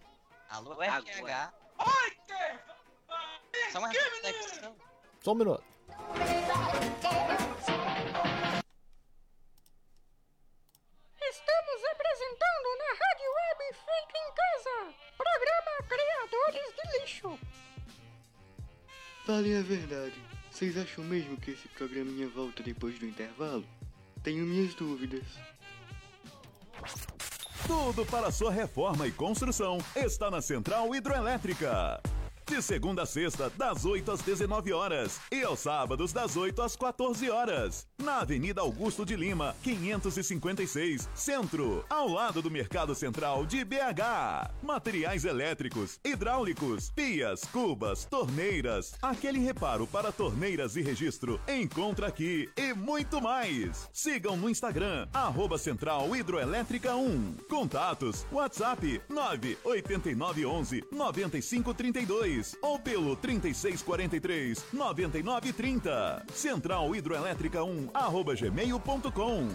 [0.48, 1.02] Alô, Agora.
[1.02, 1.52] FH.
[3.72, 4.76] Só uma reflexão.
[5.24, 5.64] Só um minuto.
[12.14, 17.38] Apresentando na Rádio Web Feito em Casa, programa Criadores de Lixo.
[19.26, 20.14] Falem a verdade.
[20.50, 23.64] Vocês acham mesmo que esse programinha volta depois do intervalo?
[24.22, 25.24] Tenho minhas dúvidas.
[27.66, 32.00] Tudo para sua reforma e construção está na Central Hidroelétrica.
[32.46, 35.18] De segunda a sexta, das 8 às 19 horas.
[35.32, 37.86] E aos sábados, das 8 às 14 horas.
[37.98, 41.84] Na Avenida Augusto de Lima, 556, Centro.
[41.88, 44.52] Ao lado do Mercado Central de BH.
[44.62, 48.94] Materiais elétricos, hidráulicos, pias, cubas, torneiras.
[49.00, 51.40] Aquele reparo para torneiras e registro.
[51.48, 53.88] Encontra aqui e muito mais.
[53.90, 57.36] Sigam no Instagram, arroba Central Hidroelétrica 1.
[57.48, 62.43] Contatos, WhatsApp 98911 9532.
[62.44, 66.26] 33 ou pelo 3643 9930.
[66.34, 69.48] Central Hidroelétrica 1 arroba gmail.com.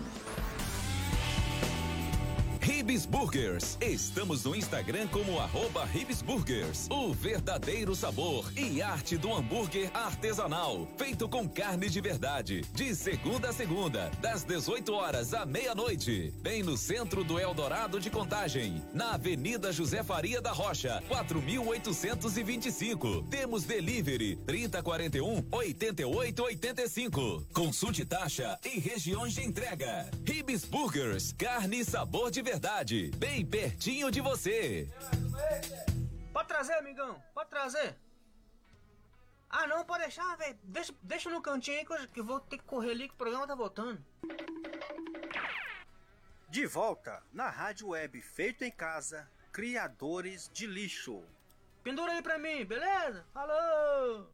[2.70, 3.80] Ribs Burgers.
[3.82, 6.88] Estamos no Instagram como arroba Ribs Burgers.
[6.92, 10.88] O verdadeiro sabor e arte do hambúrguer artesanal.
[10.96, 12.62] Feito com carne de verdade.
[12.76, 16.32] De segunda a segunda, das 18 horas à meia-noite.
[16.44, 18.84] Bem no centro do Eldorado de Contagem.
[18.94, 23.24] Na Avenida José Faria da Rocha, 4825.
[23.32, 27.48] Temos delivery 3041 8885.
[27.52, 30.08] Consulte taxa e regiões de entrega.
[30.24, 31.34] Ribs Burgers.
[31.36, 32.59] Carne e sabor de verdade.
[33.18, 34.88] Bem pertinho de você.
[36.34, 37.22] Pode trazer, amigão.
[37.34, 37.96] Pode trazer.
[39.50, 40.60] Ah, não, pode deixar, velho.
[40.64, 43.14] Deixa, deixa no cantinho aí que eu, que eu vou ter que correr ali que
[43.14, 44.04] o programa tá voltando.
[46.50, 51.24] De volta na rádio web Feito em Casa, Criadores de Lixo.
[51.82, 53.26] Pendura aí pra mim, beleza?
[53.34, 54.30] Falou!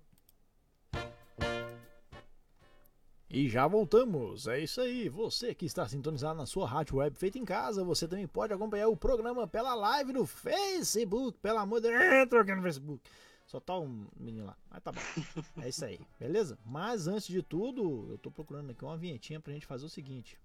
[3.36, 5.10] E já voltamos, é isso aí.
[5.10, 8.88] Você que está sintonizado na sua rádio web feita em casa, você também pode acompanhar
[8.88, 11.38] o programa pela live no Facebook.
[11.40, 13.04] Pelo amor de entra aqui no Facebook.
[13.46, 15.02] Só tá um menino lá, mas tá bom.
[15.62, 16.58] É isso aí, beleza?
[16.66, 20.40] Mas antes de tudo, eu tô procurando aqui uma vinhetinha pra gente fazer o seguinte.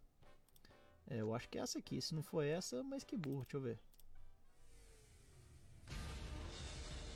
[1.09, 2.03] É, eu acho que é essa aqui.
[2.03, 3.79] Se não for essa, mas que burro, deixa eu ver.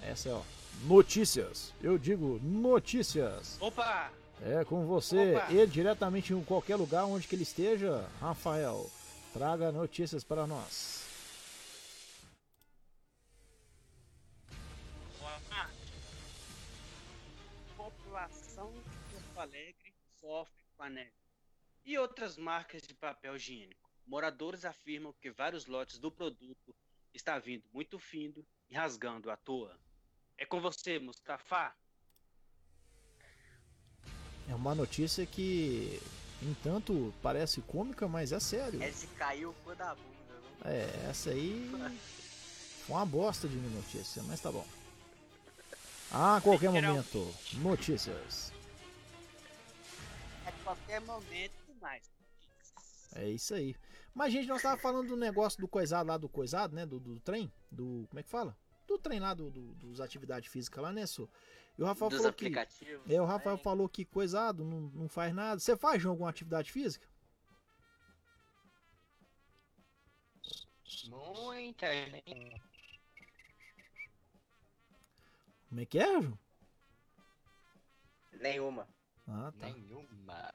[0.00, 0.42] Essa é, ó.
[0.84, 1.74] Notícias.
[1.82, 3.60] Eu digo notícias.
[3.60, 4.12] Opa!
[4.42, 5.52] É com você, Opa!
[5.52, 8.90] ele diretamente em qualquer lugar onde que ele esteja, Rafael.
[9.32, 11.04] Traga notícias para nós.
[15.18, 15.74] Boa tarde.
[17.76, 21.12] População de Porto Alegre sofre com a neve.
[21.84, 23.90] E outras marcas de papel higiênico.
[24.06, 26.74] Moradores afirmam que vários lotes do produto
[27.12, 29.78] está vindo muito findo e rasgando à toa.
[30.36, 31.74] É com você, Mustafa.
[34.48, 36.00] É uma notícia que,
[36.42, 38.83] entanto, parece cômica, mas é sério.
[38.83, 40.70] É de cair o cu da bunda, viu?
[40.70, 41.70] É, essa aí
[42.87, 44.66] foi uma bosta de notícia, mas tá bom.
[46.12, 48.52] A qualquer momento, notícias.
[50.46, 52.02] A qualquer momento mais.
[53.16, 53.74] É isso aí.
[54.14, 56.87] Mas, gente, nós tava falando do negócio do coisado lá, do coisado, né?
[56.87, 58.07] Do, do trem, do.
[58.09, 58.57] Como é que fala?
[58.87, 61.28] Do trem lá, do, do- dos atividades físicas lá, né, Su?
[61.76, 62.52] E o Rafael Dos falou que.
[63.08, 65.58] É, o Rafael falou que coisado, não, não faz nada.
[65.58, 67.06] Você faz João, alguma atividade física?
[71.08, 72.62] Muita gente.
[75.68, 76.38] Como é que é, João?
[78.40, 78.88] Nenhuma.
[79.26, 79.66] Ah, tá.
[79.66, 80.54] Nenhuma.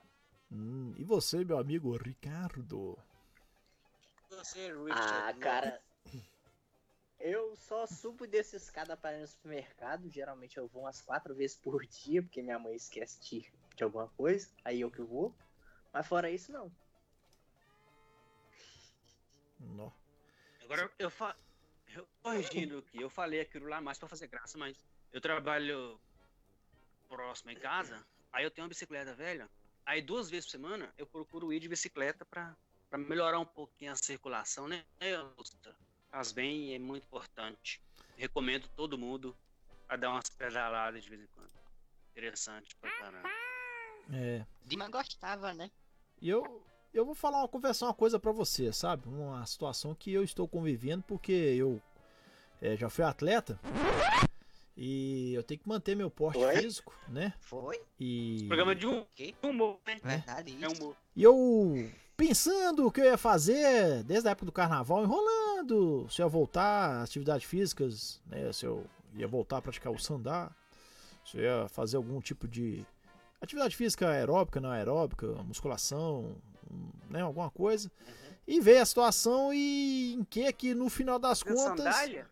[0.51, 2.97] Hum, e você, meu amigo Ricardo?
[4.29, 5.81] Você, Ah, Richard, cara.
[7.19, 10.09] Eu só subo desse escada para ir no supermercado.
[10.09, 14.07] Geralmente eu vou umas quatro vezes por dia, porque minha mãe esquece de, de alguma
[14.09, 14.49] coisa.
[14.63, 15.35] Aí eu que vou.
[15.91, 16.71] Mas fora isso, não.
[19.59, 19.91] Nó.
[20.61, 21.35] Agora eu, fa...
[21.87, 24.77] eu corrigindo aqui, eu falei aquilo lá mais pra fazer graça, mas
[25.11, 25.99] eu trabalho
[27.07, 29.49] próximo em casa, aí eu tenho uma bicicleta velha,
[29.83, 32.55] aí duas vezes por semana eu procuro ir de bicicleta pra,
[32.87, 34.85] pra melhorar um pouquinho a circulação, né?
[35.17, 35.75] Augusta?
[36.11, 37.81] Faz bem e é muito importante.
[38.17, 39.35] Recomendo todo mundo
[39.87, 41.49] a dar umas pedaladas de vez em quando.
[42.11, 43.29] Interessante pra caramba.
[44.11, 44.45] É.
[44.65, 45.69] Dima gostava, né?
[46.21, 49.07] E eu, eu vou falar, uma, confessar uma coisa pra você, sabe?
[49.07, 51.81] Uma situação que eu estou convivendo porque eu
[52.61, 53.59] é, já fui atleta
[54.75, 56.57] e eu tenho que manter meu porte Oi?
[56.57, 57.33] físico, né?
[57.39, 57.79] Foi?
[57.99, 59.05] E, Programa de um
[59.43, 59.99] humor, né?
[60.03, 60.81] Verdade É isso.
[60.81, 60.95] humor.
[61.15, 65.48] e eu pensando o que eu ia fazer desde a época do carnaval, enrolando
[66.09, 68.51] se eu ia voltar às atividades físicas, né?
[68.51, 70.51] Se eu ia voltar a praticar o sandá,
[71.25, 72.85] se eu ia fazer algum tipo de
[73.41, 76.35] atividade física aeróbica, não aeróbica, musculação,
[77.09, 77.21] né?
[77.21, 77.91] Alguma coisa.
[78.47, 82.27] E ver a situação e em que que no final das contas sandália?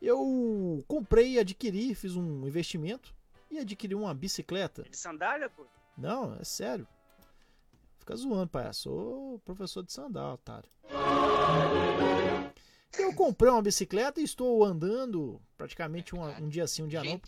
[0.00, 3.14] eu comprei adquiri, fiz um investimento
[3.50, 4.84] e adquiri uma bicicleta.
[4.84, 5.66] De sandália, pô?
[5.96, 6.86] Não, é sério.
[7.98, 8.72] Fica zoando, pai.
[8.72, 10.68] Sou professor de sandal, otário.
[12.98, 17.20] Eu comprei uma bicicleta e estou andando praticamente um, um dia sim, um dia não.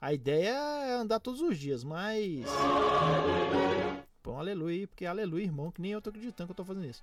[0.00, 2.44] A ideia é andar todos os dias, mas.
[4.22, 6.64] Põe um aleluia aí, porque aleluia, irmão, que nem eu tô acreditando que eu tô
[6.64, 7.02] fazendo isso.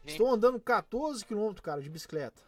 [0.00, 0.12] Gente.
[0.12, 2.42] Estou andando 14 km, cara, de bicicleta.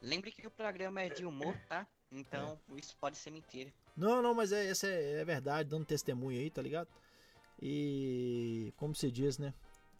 [0.00, 1.86] lembre que o programa é de humor, tá?
[2.10, 3.72] Então, isso pode ser mentira.
[3.96, 6.88] Não, não, mas é, essa é, é verdade, dando testemunho aí, tá ligado?
[7.60, 9.52] E como se diz, né?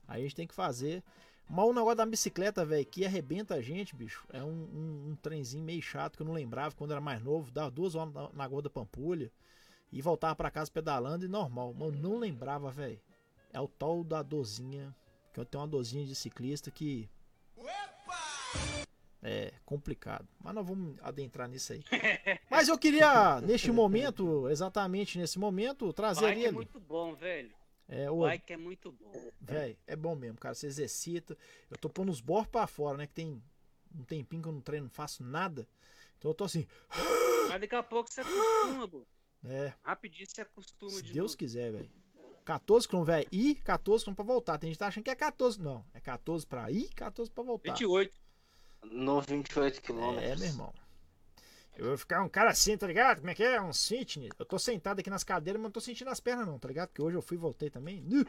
[0.07, 1.03] Aí a gente tem que fazer.
[1.49, 5.17] Mas o negócio da bicicleta, velho, que arrebenta a gente, bicho, é um, um, um
[5.17, 7.51] trenzinho meio chato que eu não lembrava quando era mais novo.
[7.51, 9.31] Dava duas horas na, na Gorda Pampulha
[9.93, 11.73] e voltava pra casa pedalando e normal.
[11.73, 13.01] Mas eu não lembrava, velho.
[13.53, 14.95] É o tal da dozinha,
[15.33, 17.09] que eu tenho uma dozinha de ciclista que.
[19.23, 20.29] É complicado.
[20.39, 21.83] Mas nós vamos adentrar nisso aí.
[22.51, 26.53] Mas eu queria, neste momento, exatamente nesse momento, trazer Bike é ele.
[26.53, 27.53] muito bom, velho.
[27.89, 29.13] É, o, Bike é muito bom.
[29.41, 30.55] Véi, é bom mesmo, cara.
[30.55, 31.37] Você exercita.
[31.71, 33.07] Eu tô pondo os borros pra fora, né?
[33.07, 33.43] Que tem
[33.95, 35.69] um tempinho que eu não treino, não faço nada.
[36.19, 36.67] Então eu tô assim.
[37.49, 39.07] Mas daqui a pouco você acostuma, pô.
[39.45, 41.39] É, Rapidinho você acostuma se de Deus novo.
[41.39, 41.91] quiser, velho.
[42.45, 43.29] 14 km, velho.
[43.31, 44.59] Ir, 14 km pra voltar.
[44.59, 45.61] Tem gente que tá achando que é 14.
[45.61, 47.73] Não, é 14 pra ir, 14 pra voltar.
[47.73, 48.21] 28.
[48.85, 50.19] No 28 km.
[50.19, 50.73] É, meu irmão.
[51.77, 53.19] Eu vou ficar um cara assim, tá ligado?
[53.19, 53.61] Como é que é?
[53.61, 54.31] Um fitness.
[54.39, 56.89] Eu tô sentado aqui nas cadeiras, mas não tô sentindo as pernas, não, tá ligado?
[56.89, 58.01] Porque hoje eu fui e voltei também.
[58.01, 58.25] Nu.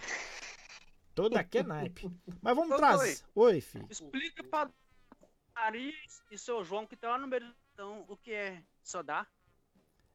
[1.15, 2.11] Todo aqui é naipe.
[2.41, 3.19] Mas vamos Ô, trazer.
[3.33, 3.87] Oi, filho.
[3.89, 4.69] Explica pra
[5.55, 5.93] Ari
[6.29, 9.27] e seu João que tá lá no meio então, o que é sodá.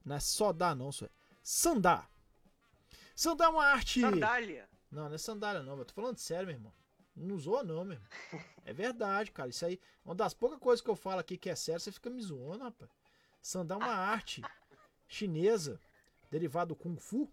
[0.05, 1.11] Não é só dar, não, senhor.
[1.42, 2.09] Sandá.
[3.14, 4.01] Sandá é uma arte.
[4.01, 4.68] Sandália.
[4.90, 5.79] Não, não é sandália, não.
[5.79, 6.73] Eu tô falando sério, meu irmão.
[7.14, 8.09] Não zoa, não, meu irmão.
[8.64, 9.49] É verdade, cara.
[9.49, 12.11] Isso aí, uma das poucas coisas que eu falo aqui que é sério, você fica
[12.11, 12.90] me zoando, rapaz.
[13.42, 14.40] Sandá é uma arte
[15.09, 15.78] chinesa,
[16.31, 17.28] derivada do Kung Fu.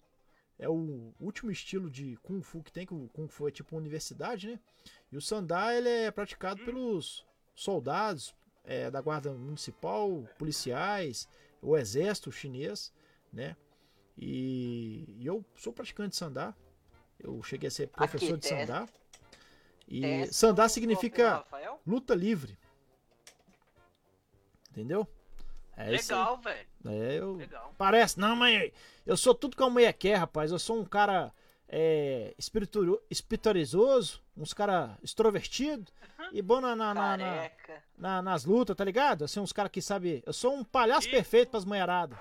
[0.58, 3.76] É o último estilo de Kung Fu que tem, que o Kung Fu é tipo
[3.76, 4.60] uma universidade, né?
[5.12, 11.30] E o Sandá, ele é praticado pelos soldados é, da guarda municipal, policiais,
[11.62, 12.92] o exército chinês,
[13.32, 13.56] né?
[14.18, 16.54] E, e eu sou praticante de Sandá.
[17.18, 18.88] Eu cheguei a ser professor de teste- Sandá.
[19.88, 21.46] E Sandá significa
[21.88, 22.58] luta livre.
[24.72, 25.08] Entendeu?
[25.80, 25.90] É.
[25.92, 26.68] Legal, velho.
[26.86, 27.36] É, eu...
[27.36, 27.74] Legal.
[27.78, 28.72] Parece, não, mas
[29.06, 30.52] eu sou tudo que a mulher quer, rapaz.
[30.52, 31.32] Eu sou um cara
[31.68, 35.92] é, espiritu- espiritualizoso, uns cara extrovertido
[36.34, 37.50] e bom na, na- na-
[37.98, 39.24] na- nas lutas, tá ligado?
[39.24, 40.22] Assim, uns caras que sabe.
[40.26, 42.18] Eu sou um palhaço perfeito pras mulheradas.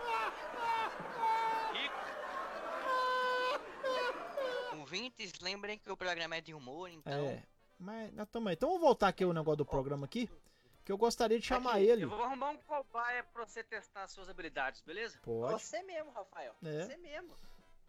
[4.78, 7.12] Ouvintes, lembrem que o programa é de humor, então.
[7.28, 7.42] É.
[7.78, 8.54] Mas tamo aí.
[8.54, 10.28] Então vamos voltar aqui o negócio do programa aqui.
[10.88, 12.04] Que eu gostaria de chamar ele.
[12.04, 15.18] Eu vou arrumar um cobaia pra você testar as suas habilidades, beleza?
[15.22, 15.52] Pode.
[15.52, 16.54] Você mesmo, Rafael.
[16.64, 16.82] É.
[16.82, 17.36] Você mesmo.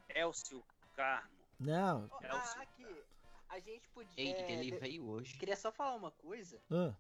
[0.10, 0.62] Elcio
[0.98, 1.30] Carmo.
[1.58, 2.10] Não.
[2.12, 2.60] Ó, Elcio.
[2.60, 3.04] ah, aqui.
[3.48, 4.12] A gente podia.
[4.22, 5.38] Eita, é, ele veio hoje.
[5.38, 6.62] Queria só falar uma coisa.
[6.70, 6.94] Ah,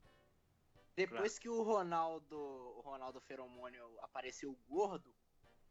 [0.95, 5.13] Depois que o Ronaldo, o Ronaldo Feromônio apareceu gordo,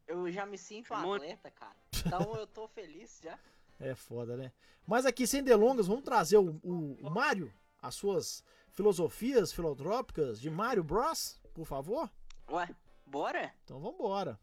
[0.06, 1.22] eu já me sinto um Feromônio?
[1.24, 1.76] atleta, cara.
[2.04, 3.38] Então eu tô feliz já.
[3.80, 4.52] é foda, né?
[4.86, 8.44] Mas aqui, sem delongas, vamos trazer o, o, o Mário, as suas
[8.78, 12.08] filosofias filantrópicas de Mario Bros, por favor?
[12.48, 12.68] Ué,
[13.04, 13.52] bora?
[13.64, 14.38] Então vambora.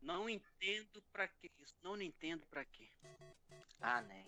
[0.00, 1.74] Não entendo pra que isso.
[1.82, 2.88] Não entendo pra quê.
[3.78, 4.24] Ah, né.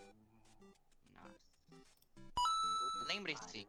[3.06, 3.66] Lembre-se.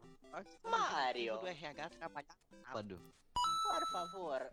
[0.64, 1.38] Mario.
[1.38, 3.00] Do RH trabalhar sábado.
[3.32, 4.50] Por favor.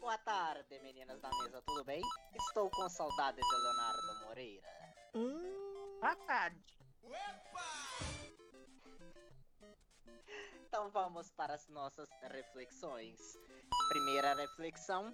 [0.00, 2.02] Boa tarde, meninas da mesa, tudo bem?
[2.34, 4.68] Estou com saudade de Leonardo Moreira.
[6.00, 6.76] Boa tarde.
[10.78, 13.18] Então vamos para as nossas reflexões.
[13.88, 15.12] Primeira reflexão.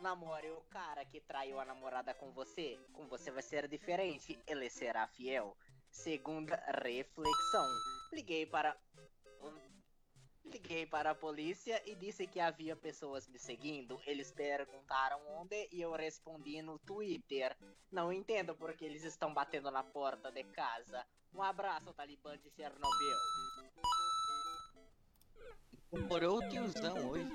[0.00, 2.76] Namore o cara que traiu a namorada com você.
[2.92, 4.36] Com você vai ser diferente.
[4.48, 5.56] Ele será fiel.
[5.92, 7.64] Segunda reflexão.
[8.12, 8.76] Liguei para.
[10.44, 14.00] Liguei para a polícia e disse que havia pessoas me seguindo.
[14.06, 17.56] Eles perguntaram onde e eu respondi no Twitter.
[17.92, 21.06] Não entendo porque eles estão batendo na porta de casa.
[21.32, 23.16] Um abraço, Talibã de Chernobyl.
[25.92, 27.30] Morou o tiozão hoje.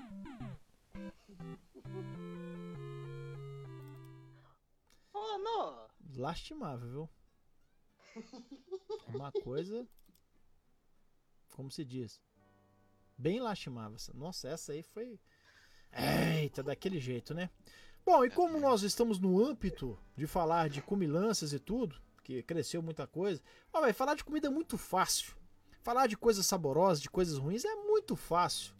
[5.13, 5.87] Oh, não!
[6.17, 7.09] Lastimável, viu?
[9.07, 9.87] Uma coisa.
[11.51, 12.21] Como se diz?
[13.17, 13.97] Bem lastimável.
[14.13, 15.19] Nossa, essa aí foi.
[16.41, 17.49] Eita, daquele jeito, né?
[18.05, 22.81] Bom, e como nós estamos no âmbito de falar de comilanças e tudo, que cresceu
[22.81, 25.35] muita coisa, ó, vai falar de comida é muito fácil.
[25.81, 28.73] Falar de coisas saborosas, de coisas ruins é muito fácil.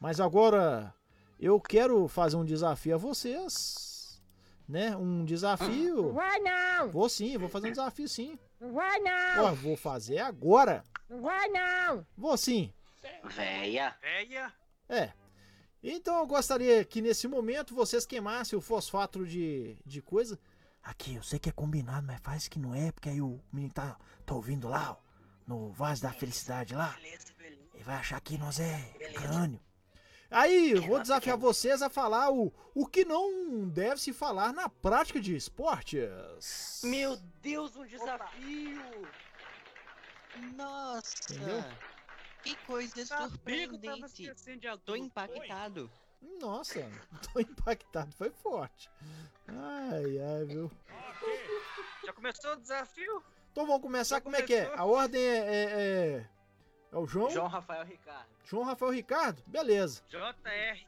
[0.00, 0.94] Mas agora
[1.38, 4.22] eu quero fazer um desafio a vocês,
[4.66, 4.96] né?
[4.96, 6.12] Um desafio.
[6.12, 6.90] Vai não!
[6.90, 8.38] Vou sim, vou fazer um desafio sim.
[8.58, 9.44] Vai não!
[9.44, 10.82] Ó, vou fazer agora.
[11.10, 12.06] Vai não!
[12.16, 12.72] Vou sim.
[13.24, 13.94] Véia.
[14.00, 14.52] Véia.
[14.88, 15.12] É.
[15.82, 20.38] Então eu gostaria que nesse momento vocês queimassem o fosfato de, de coisa.
[20.82, 23.74] Aqui, eu sei que é combinado, mas faz que não é, porque aí o menino
[23.74, 25.05] tá, tá ouvindo lá, ó,
[25.46, 26.88] no vaso da felicidade lá.
[27.00, 27.70] Beleza, beleza.
[27.74, 28.80] Ele vai achar que nós é
[29.14, 29.60] crânio.
[30.30, 34.68] Aí, eu vou desafiar vocês a falar o, o que não deve se falar na
[34.68, 36.82] prática de esportes.
[36.82, 39.08] Meu Deus, um desafio!
[40.56, 41.32] Nossa!
[41.32, 41.64] Entendeu?
[42.42, 44.32] Que coisa tava surpreendente.
[44.84, 45.90] Tô impactado.
[46.40, 46.80] Nossa,
[47.32, 48.90] tô impactado, foi forte.
[49.46, 50.70] Ai, ai, viu?
[52.04, 53.22] Já começou o desafio?
[53.56, 54.70] Então vamos começar, como é que é?
[54.76, 55.36] A ordem é.
[55.38, 56.26] É, é,
[56.92, 57.30] é o João?
[57.30, 58.28] João Rafael Ricardo.
[58.44, 59.42] João Rafael Ricardo?
[59.46, 60.02] Beleza.
[60.10, 60.84] JR.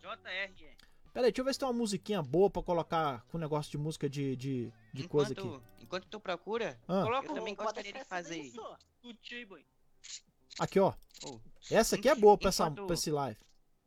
[0.00, 0.66] JR.
[1.12, 3.78] Pera aí, deixa eu ver se tem uma musiquinha boa pra colocar com negócio de
[3.78, 5.42] música de, de, de coisa aqui.
[5.46, 7.04] Enquanto, enquanto tu procura, Ah.
[7.04, 8.50] Coloca eu também gostaria de fazer.
[9.46, 9.64] Boy.
[10.58, 10.94] Aqui, ó.
[11.24, 11.38] Oh.
[11.70, 13.38] Essa aqui é boa pra, essa, Enquanto- pra esse live.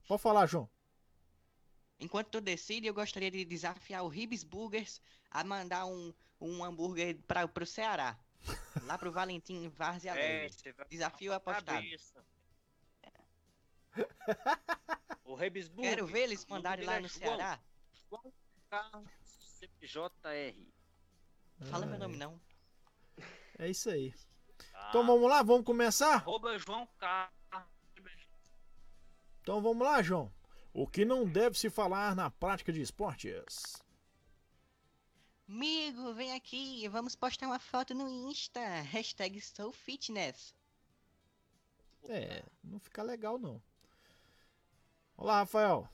[0.08, 0.70] Pode falar, João.
[2.00, 6.14] Enquanto tu decide, eu gostaria de desafiar o Ribs Burgers a mandar um,
[6.46, 8.18] um hambúrguer pra, pro Ceará.
[8.84, 10.48] Lá pro Valentim Várzea É,
[10.90, 11.66] Desafio apostado.
[11.66, 12.24] cabeça.
[15.24, 15.90] O Rebisburg.
[15.90, 17.20] Quero ver eles o mandarem lá é no João.
[17.20, 17.60] Ceará.
[18.10, 18.34] João
[18.70, 19.10] Carlos
[19.60, 20.56] CPJR.
[21.64, 22.40] Fala meu nome não.
[23.58, 24.14] É isso aí.
[24.72, 24.88] Tá?
[24.90, 26.16] Então vamos lá, vamos começar?
[26.16, 27.36] Arroba João Carlos.
[29.42, 30.32] Então vamos lá, João.
[30.74, 33.82] O que não deve se falar na prática de esportes?
[35.48, 38.60] Amigo, vem aqui, vamos postar uma foto no Insta.
[38.82, 40.56] Hashtag SouFitness.
[42.10, 43.62] É, não fica legal não.
[45.16, 45.88] Olá, Rafael.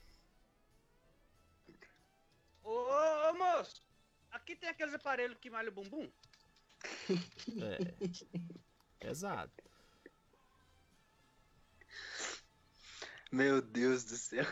[2.64, 3.82] Ô, ô, moço,
[4.30, 6.10] aqui tem aqueles aparelhos que malham o bumbum?
[7.60, 7.78] É.
[8.98, 9.52] Pesado.
[13.30, 14.46] Meu Deus do céu.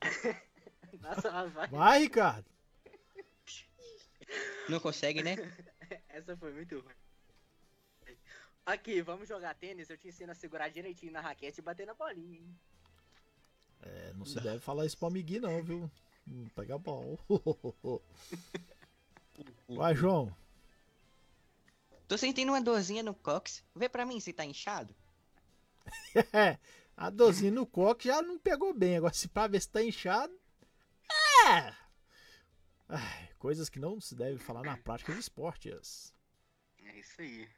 [1.02, 1.68] Nossa, ela vai.
[1.68, 2.46] Vai, Ricardo.
[4.68, 5.36] Não consegue, né?
[6.08, 6.94] Essa foi muito ruim.
[8.64, 9.90] Aqui, vamos jogar tênis.
[9.90, 12.56] Eu te ensino a segurar direitinho na raquete e bater na bolinha, hein?
[13.82, 15.90] É, não se deve falar isso pro amiguinho não, viu?
[16.28, 17.18] Hum, Pega a bola.
[19.68, 20.34] Vai, João.
[22.06, 23.64] Tô sentindo uma dorzinha no cox.
[23.74, 24.94] Vê pra mim se tá inchado.
[26.32, 26.58] É,
[26.96, 28.96] a dorzinha no coque já não pegou bem.
[28.98, 30.32] Agora, se pra ver se tá inchado.
[31.48, 31.74] É!
[32.88, 36.14] Ai, coisas que não se deve falar na prática de esportes.
[36.84, 37.48] É isso aí.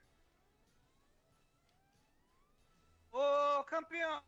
[3.10, 4.22] Ô, campeão,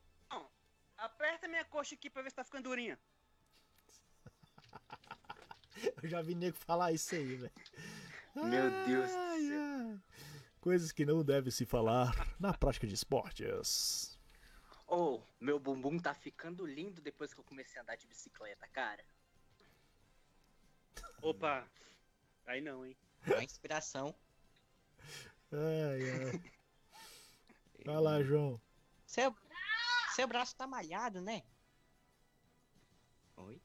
[0.96, 2.98] aperta minha coxa aqui pra ver se tá ficando durinha.
[6.02, 7.52] Eu já vi nego falar isso aí, velho.
[8.35, 9.61] Meu Deus do céu.
[9.61, 10.00] ai.
[10.61, 14.18] Coisas que não deve se falar na prática de esportes.
[14.87, 19.04] Ô, meu bumbum tá ficando lindo depois que eu comecei a andar de bicicleta, cara.
[21.22, 21.68] Opa,
[22.46, 22.96] aí não, hein?
[23.26, 24.14] Uma inspiração.
[25.52, 26.42] Ai, ai.
[27.85, 28.61] Vai lá, João.
[29.06, 29.35] Seu,
[30.14, 31.42] seu braço tá malhado, né?
[33.37, 33.61] Oi?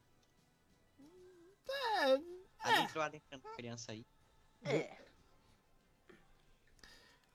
[1.70, 2.22] É,
[2.60, 4.06] Adentrou adentrando criança aí.
[4.64, 4.98] É.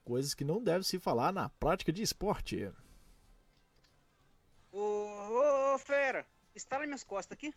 [0.04, 2.72] Coisas que não deve se falar na prática de esporte.
[4.70, 7.52] Ô, ô, ô, fera, estala minhas costas aqui.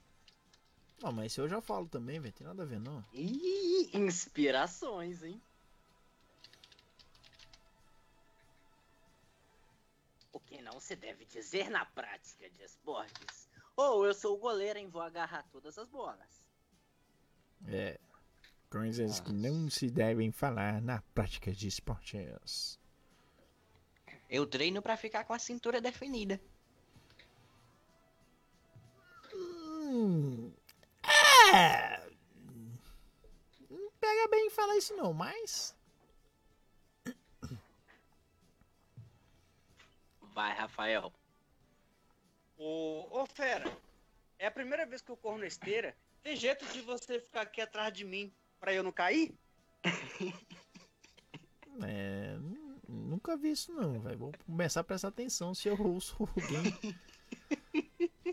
[1.01, 2.33] Não, mas isso eu já falo também, velho.
[2.33, 3.03] Tem nada a ver, não.
[3.13, 5.41] Ih, inspirações, hein?
[10.31, 13.49] O que não se deve dizer na prática de esportes?
[13.75, 16.43] Ou eu sou o goleiro e vou agarrar todas as bolas.
[17.67, 17.99] É.
[18.69, 22.79] Coisas que não se devem falar na prática de esportes.
[24.29, 26.39] Eu treino pra ficar com a cintura definida.
[29.33, 30.53] Hum,
[31.53, 32.09] é.
[33.69, 35.75] Não pega bem falar isso não, mas.
[40.33, 41.11] Vai, Rafael.
[42.57, 43.71] Ô, ô, fera,
[44.37, 45.95] é a primeira vez que eu corro na esteira.
[46.21, 49.33] Tem jeito de você ficar aqui atrás de mim pra eu não cair?
[51.81, 52.35] É.
[52.37, 54.17] nu- Nunca vi isso não, velho.
[54.17, 56.97] Vou começar a prestar atenção se eu ouço alguém.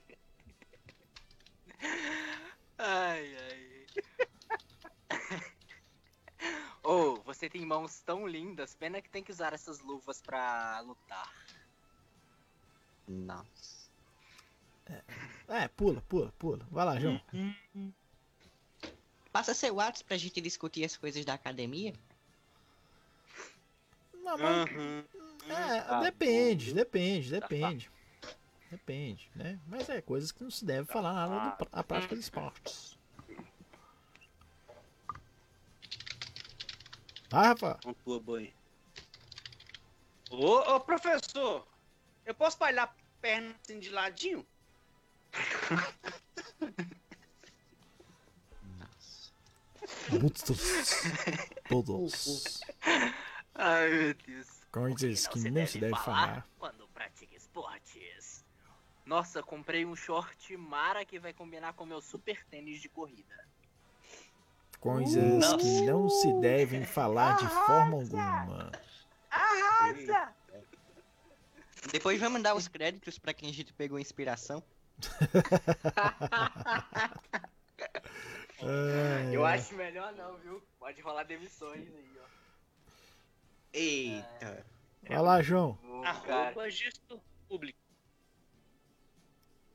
[2.78, 3.86] Ai, ai.
[6.82, 11.32] Ô, você tem mãos tão lindas, pena que tem que usar essas luvas pra lutar.
[13.08, 13.86] Nossa.
[15.48, 16.66] É, pula, pula, pula.
[16.70, 17.20] Vai lá, João.
[19.32, 21.94] Passa seu WhatsApp pra gente discutir as coisas da academia.
[24.12, 24.70] Não, mas-
[25.48, 27.90] É, Tá depende, depende, depende.
[28.70, 29.58] Depende, né?
[29.66, 32.98] Mas é coisas que não se deve falar na hora do- a prática de esportes.
[38.04, 38.54] Tua boi.
[40.30, 41.66] Ô, ô, professor,
[42.24, 44.46] eu posso bailar a perna assim de ladinho?
[48.78, 49.32] Nossa.
[50.10, 50.46] Muitos.
[51.68, 52.60] Todos.
[53.54, 54.46] Ai, meu Deus.
[54.70, 56.46] Coisas que não se deve falar.
[56.58, 58.44] Quando pratica esportes.
[59.04, 63.46] Nossa, comprei um short mara que vai combinar com meu super tênis de corrida.
[64.86, 68.70] Coisas que não se devem falar de forma alguma.
[69.28, 70.32] Arrasa!
[71.90, 74.62] Depois vamos dar os créditos pra quem a gente pegou inspiração.
[79.32, 80.62] Eu acho melhor não, viu?
[80.78, 82.26] Pode rolar demissões aí, ó.
[83.72, 84.64] Eita.
[85.02, 85.76] Vai lá, João.
[86.04, 87.18] Arroba gestor
[87.48, 87.76] público.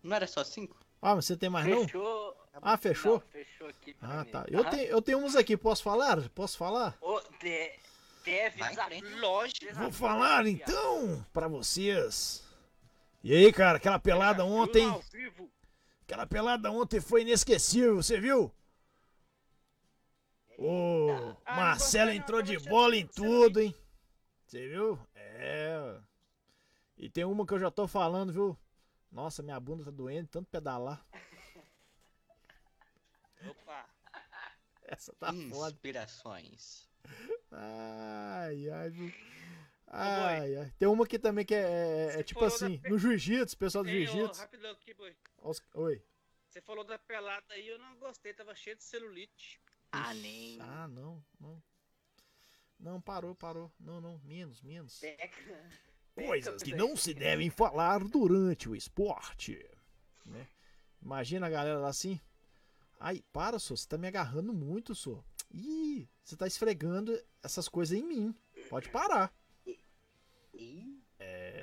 [0.01, 0.79] Não era só cinco?
[1.01, 1.85] Ah, mas você tem mais não?
[2.51, 2.61] Fechou.
[2.61, 3.13] Ah, fechou?
[3.13, 3.95] Não, fechou aqui.
[4.01, 4.31] Ah, mim.
[4.31, 4.45] tá.
[4.49, 4.69] Eu Aham.
[4.69, 6.29] tenho, eu tenho uns aqui, posso falar?
[6.29, 6.97] Posso falar?
[7.01, 7.71] Ô, de-
[8.25, 8.61] deve.
[9.19, 9.73] Lógico.
[9.75, 12.43] Vou falar então pra vocês.
[13.23, 14.85] E aí, cara, aquela pelada ontem.
[16.03, 18.51] Aquela pelada ontem foi inesquecível, você viu?
[20.57, 21.09] O
[21.45, 23.75] Ah, Marcelo não gostei não, entrou de bola em chateado, tudo, hein?
[24.45, 24.99] Você viu?
[25.15, 25.97] É.
[26.97, 28.57] E tem uma que eu já tô falando, viu?
[29.11, 31.03] Nossa, minha bunda tá doendo, tanto pedalar.
[33.49, 33.89] Opa.
[34.83, 35.71] Essa tá foda.
[35.73, 36.89] Inspirações.
[37.51, 39.13] Ai, ai, viu?
[39.87, 40.73] Ai, ai.
[40.77, 43.83] Tem uma aqui também que é, é- é tipo da assim, pe- no jiu-jitsu, pessoal
[43.83, 44.41] do jiu-jitsu.
[45.73, 46.03] Oi.
[46.49, 49.59] Você falou da pelada aí, eu não gostei, tava cheio de celulite.
[49.91, 50.57] Ah, nem.
[50.61, 51.61] Ah, não, não.
[52.79, 53.71] Não, parou, parou.
[53.79, 54.99] Não, não, menos, menos.
[54.99, 55.69] Pega.
[56.15, 59.63] Coisas que não se devem falar durante o esporte.
[60.25, 60.47] Né?
[61.01, 62.19] Imagina a galera lá assim.
[63.03, 65.23] Ai, para, só, você tá me agarrando muito, só.
[65.51, 68.35] Ih, você tá esfregando essas coisas em mim.
[68.69, 69.33] Pode parar.
[70.53, 71.01] Ih,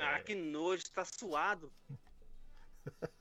[0.01, 1.73] Ah, que nojo, tá suado.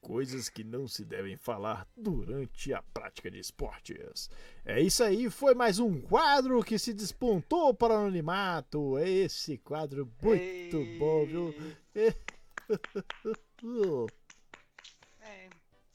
[0.00, 4.30] Coisas que não se devem falar durante a prática de esportes.
[4.64, 8.96] É isso aí, foi mais um quadro que se despontou para o anonimato.
[8.96, 11.54] É esse quadro muito bom, viu?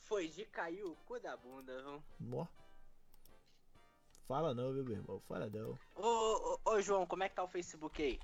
[0.10, 2.04] Foi de cair o cu da bunda, viu?
[2.34, 2.48] Ó.
[4.28, 5.22] Fala não, viu, meu irmão?
[5.28, 5.78] Fala não.
[5.96, 8.20] Ô, ô, ô, João, como é que tá o Facebook aí?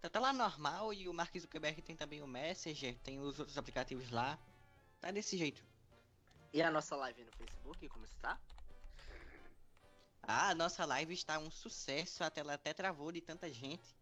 [0.00, 3.56] Tá, tá lá normal e o Mark Zuckerberg tem também o Messenger, tem os outros
[3.56, 4.36] aplicativos lá.
[5.00, 5.64] Tá desse jeito.
[6.52, 8.40] E a nossa live no Facebook, como está?
[10.20, 13.96] Ah, a nossa live está um sucesso, a tela até travou de tanta gente.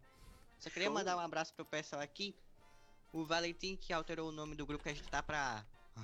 [0.59, 0.95] Só queria Show.
[0.95, 2.35] mandar um abraço pro pessoal aqui.
[3.13, 5.63] O Valentim que alterou o nome do grupo que a gente tá pra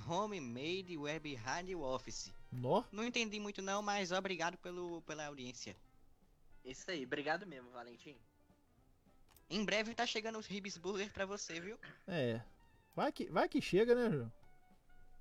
[0.09, 2.33] Homemade Web Radio Office.
[2.53, 2.85] Nó.
[2.93, 5.77] Não entendi muito não, mas obrigado pelo, pela audiência.
[6.65, 8.17] Isso aí, obrigado mesmo, Valentim.
[9.49, 11.79] Em breve tá chegando os Ribs Burger pra você, viu?
[12.07, 12.41] É.
[12.95, 14.33] Vai que, vai que chega, né, João?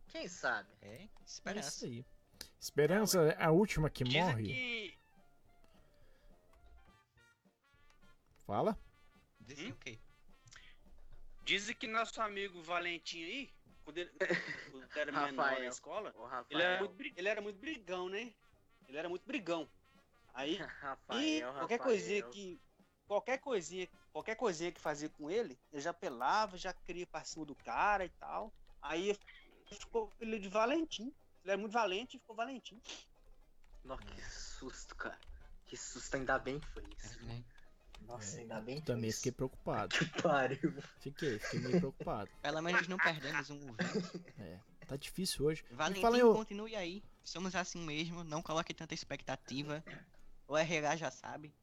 [0.08, 0.70] Quem sabe?
[0.82, 1.86] É, É isso esperança.
[1.86, 2.06] aí.
[2.60, 4.44] Esperança é a última que Dizem morre.
[4.46, 4.98] que.
[8.46, 8.78] Fala.
[9.40, 10.00] Dizem o quê?
[11.44, 13.54] Dizem que nosso amigo Valentim aí,
[13.86, 14.12] quando ele,
[14.72, 15.70] quando era menor na Rafael.
[15.70, 16.46] escola, Ô, Rafael.
[16.50, 18.34] ele era, muito, ele era muito brigão, né?
[18.88, 19.70] Ele era muito brigão.
[20.34, 21.80] Aí, Rafael, e qualquer Rafael.
[21.80, 22.60] coisinha que.
[23.08, 27.46] Qualquer coisinha, qualquer coisinha que fazia com ele, ele já pelava, já queria pra cima
[27.46, 28.52] do cara e tal.
[28.82, 29.16] Aí
[29.72, 31.14] ficou ele de Valentim.
[31.44, 32.82] Ele era muito valente e ficou Valentim.
[33.84, 35.20] Nossa, que susto, cara.
[35.68, 37.24] Que susto, ainda bem que foi isso.
[37.26, 37.44] né?
[38.02, 39.96] Nossa, ainda bem que Também fiquei preocupado.
[39.98, 40.74] Que pariu.
[41.00, 42.30] Fiquei, fiquei meio preocupado.
[42.42, 44.24] Pelo menos não perdemos um ouvinte.
[44.40, 45.64] É, tá difícil hoje.
[45.72, 47.04] Valentim, fala ô- continue aí.
[47.24, 49.84] Somos assim mesmo, não coloque tanta expectativa.
[50.48, 51.54] O RH já sabe.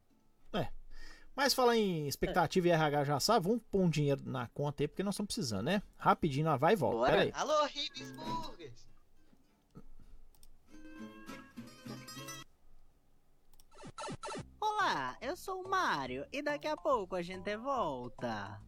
[1.34, 4.86] Mas falar em expectativa e RH já sabe, vamos pôr um dinheiro na conta aí,
[4.88, 5.82] porque nós estamos precisando, né?
[5.96, 6.98] Rapidinho, nós vai e volta.
[6.98, 7.10] Bora.
[7.10, 7.32] Pera aí.
[7.34, 8.86] Alô, Ribs Burgers!
[14.84, 18.60] Olá, eu sou o Mário e daqui a pouco a gente volta.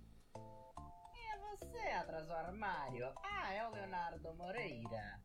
[1.13, 3.13] Quem é você atrás do armário?
[3.21, 5.21] Ah, é o Leonardo Moreira.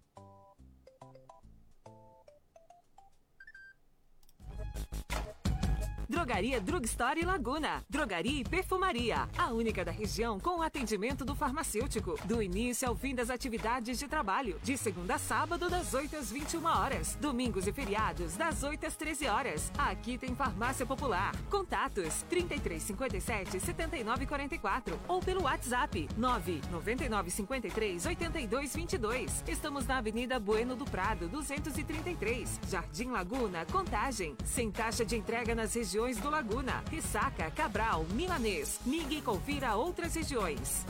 [6.09, 7.85] Drogaria Drugstore Laguna.
[7.87, 9.29] Drogaria e perfumaria.
[9.37, 12.15] A única da região com atendimento do farmacêutico.
[12.25, 14.59] Do início ao fim das atividades de trabalho.
[14.63, 17.15] De segunda a sábado, das 8 às 21 horas.
[17.21, 19.71] Domingos e feriados, das 8 às 13 horas.
[19.77, 21.35] Aqui tem farmácia popular.
[21.47, 29.43] Contatos: 3357 7944 ou pelo WhatsApp 999 53 82 22.
[29.47, 34.35] Estamos na Avenida Bueno do Prado, 233, Jardim Laguna, Contagem.
[34.43, 38.79] Sem taxa de entrega nas regiões do Laguna, Ressaca, Cabral, Milanês.
[38.85, 40.85] Ligue e confira outras regiões.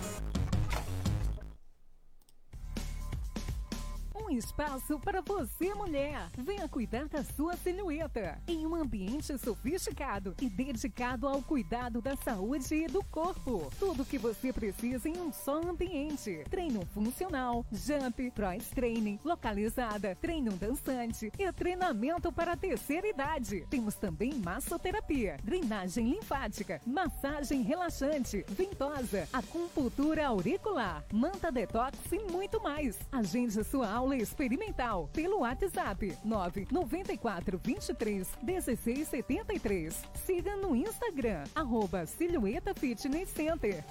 [4.30, 6.30] Um espaço para você, mulher.
[6.38, 12.76] Venha cuidar da sua silhueta em um ambiente sofisticado e dedicado ao cuidado da saúde
[12.76, 13.72] e do corpo.
[13.80, 16.44] Tudo que você precisa em um só ambiente.
[16.48, 23.66] Treino funcional, jump, cross training, localizada, treino dançante e treinamento para a terceira idade.
[23.68, 32.96] Temos também massoterapia, drenagem linfática, massagem relaxante, ventosa, acupuntura auricular, manta detox e muito mais.
[33.12, 40.10] Agende sua aula experimental pelo WhatsApp 994 23 16 73.
[40.26, 43.84] Siga no Instagram, arroba Silhueta Fitness Center.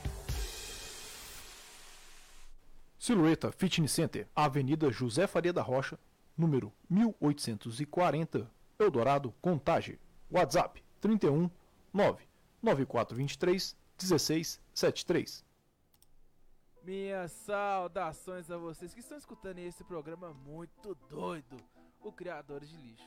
[2.99, 5.99] Silhueta Fitness Center, Avenida José Faria da Rocha,
[6.37, 9.99] número 1840, Eldorado, Contagem.
[10.31, 11.51] WhatsApp 31
[11.93, 15.48] 99423 1673.
[16.89, 21.55] Minhas saudações a vocês que estão escutando esse programa muito doido,
[22.01, 23.07] o Criadores de Lixo.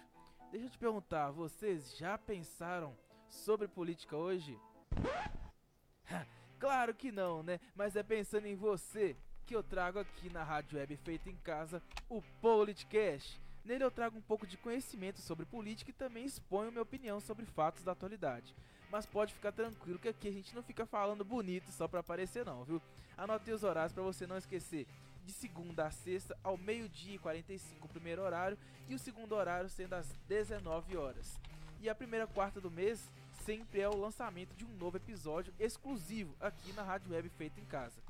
[0.52, 2.96] Deixa eu te perguntar, vocês já pensaram
[3.28, 4.56] sobre política hoje?
[6.60, 7.60] claro que não, né?
[7.74, 9.18] Mas é pensando em você
[9.48, 13.42] que eu trago aqui na Rádio Web Feita em Casa o Politicast.
[13.66, 17.48] Nele eu trago um pouco de conhecimento sobre política e também exponho minha opinião sobre
[17.48, 18.56] fatos da atualidade.
[18.92, 22.46] Mas pode ficar tranquilo que aqui a gente não fica falando bonito só para aparecer
[22.46, 22.82] não, viu?
[23.18, 24.86] Anotei os horários para você não esquecer.
[25.24, 28.58] De segunda a sexta ao meio-dia e 45 o primeiro horário
[28.89, 31.39] e o segundo horário sendo às 19 horas.
[31.80, 33.10] E a primeira quarta do mês
[33.46, 37.66] sempre é o lançamento de um novo episódio exclusivo aqui na Rádio Web Feita em
[37.66, 38.02] Casa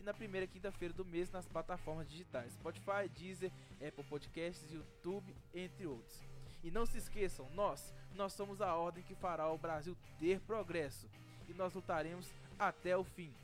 [0.00, 3.52] e na primeira quinta-feira do mês nas plataformas digitais Spotify, Deezer,
[3.86, 6.29] Apple Podcasts, YouTube, entre outros.
[6.62, 11.08] E não se esqueçam, nós, nós somos a ordem que fará o Brasil ter progresso
[11.48, 13.34] e nós lutaremos até o fim.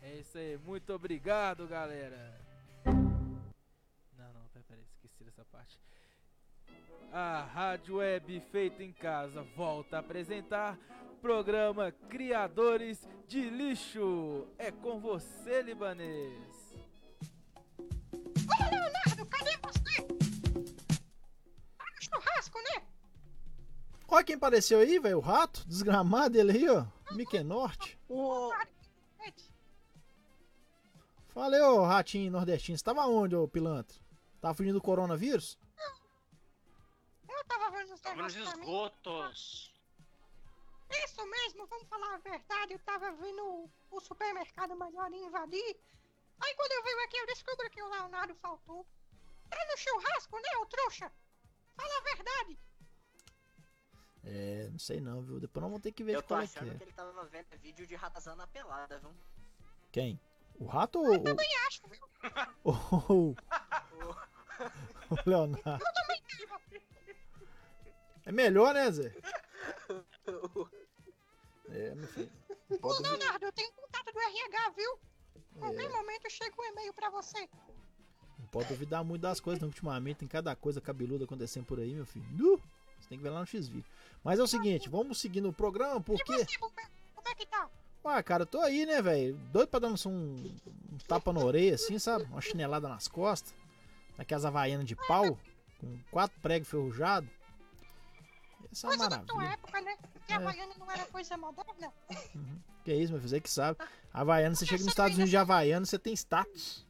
[0.00, 2.40] É isso aí, muito obrigado, galera.
[2.84, 5.78] Não, não, peraí, peraí esqueci dessa parte.
[7.12, 10.78] A Rádio Web feita em casa volta a apresentar
[11.20, 14.48] programa Criadores de Lixo.
[14.58, 16.61] É com você, libanês.
[22.62, 22.86] Né?
[24.08, 25.18] Olha quem apareceu aí, velho.
[25.18, 26.84] O rato, desgramado ele aí, ó.
[27.12, 27.98] Mickey Norte.
[31.28, 32.76] Falei, ô ratinho nordestino.
[32.76, 33.96] Você tava onde, ô pilantra?
[34.40, 35.58] Tava fugindo do coronavírus?
[37.28, 39.72] Eu tava vendo os Tava nos esgotos.
[41.04, 42.74] Isso mesmo, vamos falar a verdade.
[42.74, 45.76] Eu tava vendo o, o supermercado melhor e invadir.
[46.38, 48.86] Aí quando eu venho aqui, eu descubro que o Leonardo faltou.
[49.48, 51.12] Tá no churrasco, né, ô trouxa?
[51.76, 52.58] Fala a verdade.
[54.24, 55.40] É, não sei não, viu?
[55.40, 56.76] Depois nós vamos ter que ver Eu tô qual é que achando é.
[56.76, 59.10] que ele tava vendo vídeo de ratazana pelada, viu?
[59.90, 60.20] Quem?
[60.58, 62.00] O rato ou o, Também acho, viu?
[62.62, 63.34] ou-
[65.10, 65.84] o Leonardo?
[65.84, 66.62] Eu também tava.
[68.24, 69.12] É melhor, né, Zé?
[71.68, 72.30] É, meu filho.
[72.68, 75.00] Não Ô, Leonardo, eu tenho contato do RH, viu?
[75.56, 75.58] É.
[75.58, 77.48] Qualquer momento chega um e-mail pra você.
[78.52, 79.68] Pode duvidar muito das coisas, não.
[79.68, 82.24] Ultimamente tem cada coisa cabeluda acontecendo por aí, meu filho.
[82.32, 82.60] Nu!
[83.00, 83.82] Você tem que ver lá no XV.
[84.22, 86.32] Mas é o seguinte, vamos seguir no programa, porque.
[86.32, 86.84] E você, como é,
[87.16, 87.68] como é que tá?
[88.04, 89.34] Ah, cara, eu tô aí, né, velho?
[89.52, 92.24] Doido pra dar um, um, tapa na orelha, assim, sabe?
[92.24, 93.54] Uma chinelada nas costas.
[94.18, 95.38] Aquelas havaianas de pau,
[95.80, 97.30] com quatro pregos ferrujados.
[98.70, 99.54] Essa é uma Coisa da tua maravilha.
[99.54, 99.96] época, né?
[100.26, 100.36] Que É.
[100.36, 101.92] Havaiana não era coisa moderna.
[102.84, 103.78] Que isso, meu filho, você que sabe.
[104.12, 106.84] Havaiana, você chega nos Estados Unidos de Havaiana, você tem status.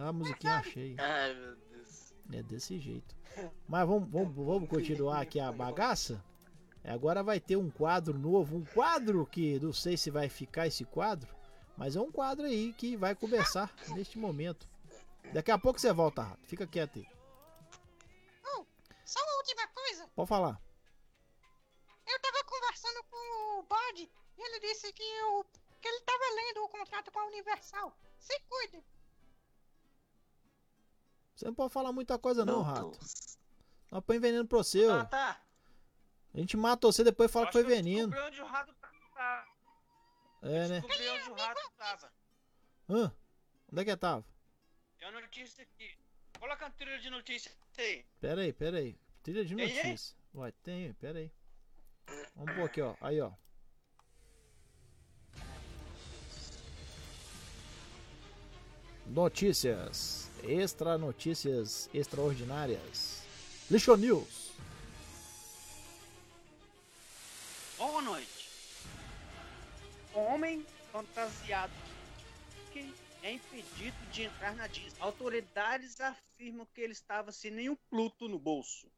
[0.00, 0.94] A musiquinha achei.
[0.98, 2.14] Ai, meu Deus.
[2.32, 3.16] É desse jeito.
[3.66, 6.22] Mas vamos, vamos, vamos continuar aqui a bagaça?
[6.84, 10.66] É, Agora vai ter um quadro novo, um quadro que não sei se vai ficar
[10.66, 11.34] esse quadro,
[11.76, 14.68] mas é um quadro aí que vai começar neste momento.
[15.32, 16.46] Daqui a pouco você volta, Rato.
[16.46, 17.06] Fica quieto aí.
[18.56, 18.64] Oh,
[19.04, 20.08] só uma última coisa.
[20.14, 20.60] Pode falar.
[22.06, 25.44] Eu tava conversando com o Bud e ele disse que, eu,
[25.80, 27.94] que ele tava lendo o contrato com a Universal.
[28.18, 28.82] Se cuide.
[31.38, 32.98] Você não pode falar muita coisa não, Meu Rato.
[33.92, 34.98] Nós põe veneno pra você, ó.
[34.98, 35.40] Ah, tá.
[36.34, 38.10] A gente mata você depois fala Acho que foi eu veneno.
[38.10, 38.74] Descobri onde o rato
[39.14, 39.46] tá.
[40.42, 40.80] É, né?
[40.80, 42.12] Descobri onde o rato tava.
[42.90, 43.12] Hã?
[43.72, 44.26] Onde é que tava?
[44.98, 45.96] Tem uma notícia aqui.
[46.40, 48.04] Coloca a trilha de notícia aí.
[48.20, 48.98] Pera aí, pera aí.
[49.22, 49.76] Trilha de Tem aí?
[49.76, 50.16] notícia.
[50.34, 51.30] Uai, tem, pera aí.
[52.34, 52.96] Vamos pôr aqui, ó.
[53.00, 53.30] Aí, ó.
[59.06, 60.27] Notícias.
[60.44, 63.22] Extra notícias extraordinárias.
[63.70, 64.52] Lixo News.
[67.76, 68.48] Boa noite.
[70.14, 71.72] Homem fantasiado
[72.72, 75.00] que é impedido de entrar na Disney.
[75.00, 78.90] Autoridades afirmam que ele estava sem nenhum Pluto no bolso.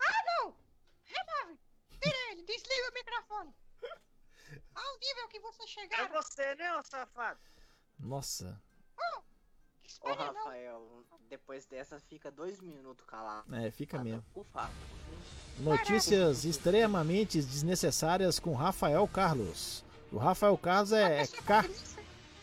[0.00, 0.56] Ah, não!
[1.04, 1.58] Remove!
[2.00, 3.54] Tira ele, desliga o microfone.
[4.74, 6.08] Ao nível que você É chegar.
[6.10, 7.40] você, né, ô safado?
[7.98, 8.60] Nossa.
[10.00, 13.54] Ô, Rafael, depois dessa fica dois minutos calado.
[13.54, 14.24] É, fica mesmo.
[14.32, 14.74] Por favor.
[15.58, 19.84] Notícias extremamente desnecessárias com Rafael Carlos.
[20.12, 21.64] O Rafael Carlos é, é K.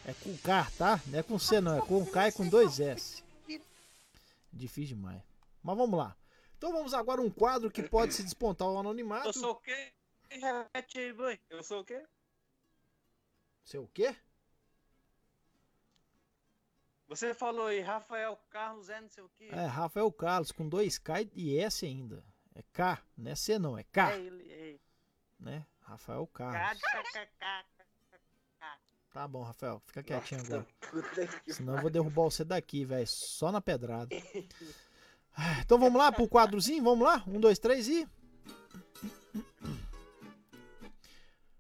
[0.06, 1.00] É com K, tá?
[1.08, 3.24] Não é com C não, é com K e com dois S.
[4.52, 5.22] Difícil demais.
[5.62, 6.16] Mas vamos lá.
[6.58, 9.28] Então vamos agora a um quadro que pode se despontar ao anonimato.
[9.28, 9.92] Eu sou o quê?
[11.50, 12.04] Eu sou o quê?
[13.64, 14.16] Seu o quê?
[17.16, 19.50] Você falou aí, Rafael Carlos é não sei o quê.
[19.52, 22.24] É, Rafael Carlos com dois K e S ainda.
[22.56, 24.82] É K, não é C não, é K, É ele, é ele.
[25.40, 25.66] né?
[25.82, 26.80] Rafael Carlos.
[29.12, 30.66] Tá bom, Rafael, fica quietinho agora.
[31.48, 33.06] Senão eu vou derrubar você daqui, velho.
[33.06, 34.10] Só na pedrada.
[35.36, 36.84] Ah, Então vamos lá pro quadrozinho?
[36.84, 37.24] Vamos lá?
[37.28, 38.08] Um, dois, três e.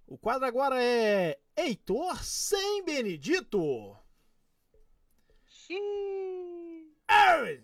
[0.07, 3.95] O quadro agora é Heitor sem Benedito.
[5.69, 7.63] Ei!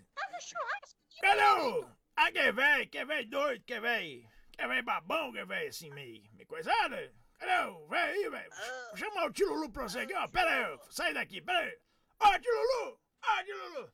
[1.20, 1.86] Cadê o?
[2.16, 4.26] Ah, que véi, que véi doido, que véi.
[4.52, 7.12] Que véi babão, que véi assim, meio, meio coisada.
[7.38, 8.50] Cadê o véi aí, velho?
[8.88, 10.28] Vou chamar o tio Lulu pra você aqui, ó.
[10.28, 11.78] Pera aí, sai daqui, pera aí.
[12.20, 13.00] Ó, tio Lulu!
[13.22, 13.92] Ó, tio Lulu!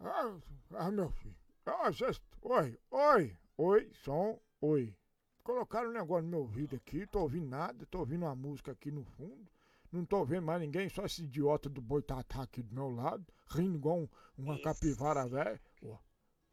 [0.00, 0.40] Ah,
[0.86, 1.36] ah, meu filho.
[1.66, 4.94] Ah, cês- Oi, oi, oi, som, oi.
[5.42, 8.90] Colocaram um negócio no meu ouvido aqui, tô ouvindo nada, tô ouvindo uma música aqui
[8.90, 9.50] no fundo.
[9.94, 13.76] Não tô vendo mais ninguém, só esse idiota do boitatá aqui do meu lado, rindo
[13.78, 15.60] igual um- uma capivara velha.
[15.84, 15.98] Ó,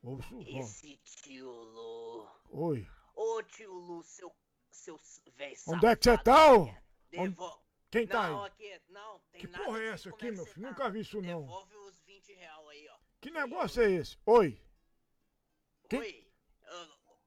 [0.03, 0.59] ouço, ó.
[0.59, 2.27] Esse tio Lu.
[2.51, 4.31] Oi, Ô tio Lu, seu.
[4.69, 4.97] Seu
[5.35, 6.61] velho onde é que você tá, ô?
[6.61, 6.77] Onde-
[7.09, 7.61] Devo...
[7.91, 8.47] Quem tá não, aí?
[8.51, 10.63] aqui, não, Que porra é essa aqui, que meu você filho?
[10.63, 10.69] tá?
[10.69, 11.41] Nunca vi isso não.
[11.41, 12.97] Devolve os 20 real aí, ó.
[13.19, 14.17] Que negócio é esse?
[14.25, 14.57] Oi,
[15.89, 16.27] Quem- Oi.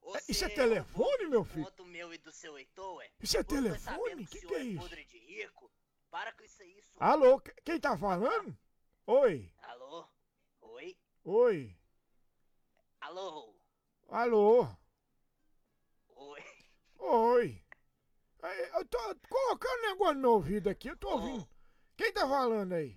[0.01, 1.67] ô, É, isso é você telefone, meu filho?
[1.87, 3.11] Meu e do seu Heitor, ué.
[3.21, 3.79] Isso é Você tá telefone?
[3.99, 4.81] sabendo Que o que é isso?
[4.81, 5.71] podre de rico?
[6.15, 7.03] Para com isso aí, senhor.
[7.03, 8.57] alô, que- quem tá falando?
[9.05, 10.07] Oi, Alô?
[10.61, 10.97] Oi?
[11.25, 11.77] oi,
[13.01, 13.53] Alô?
[14.09, 14.69] alô,
[16.15, 16.45] Oi?
[17.01, 17.65] oi.
[18.77, 18.99] Eu tô
[19.29, 21.49] colocando um negócio no meu ouvido aqui, eu tô ouvindo.
[21.97, 22.97] Quem tá falando aí?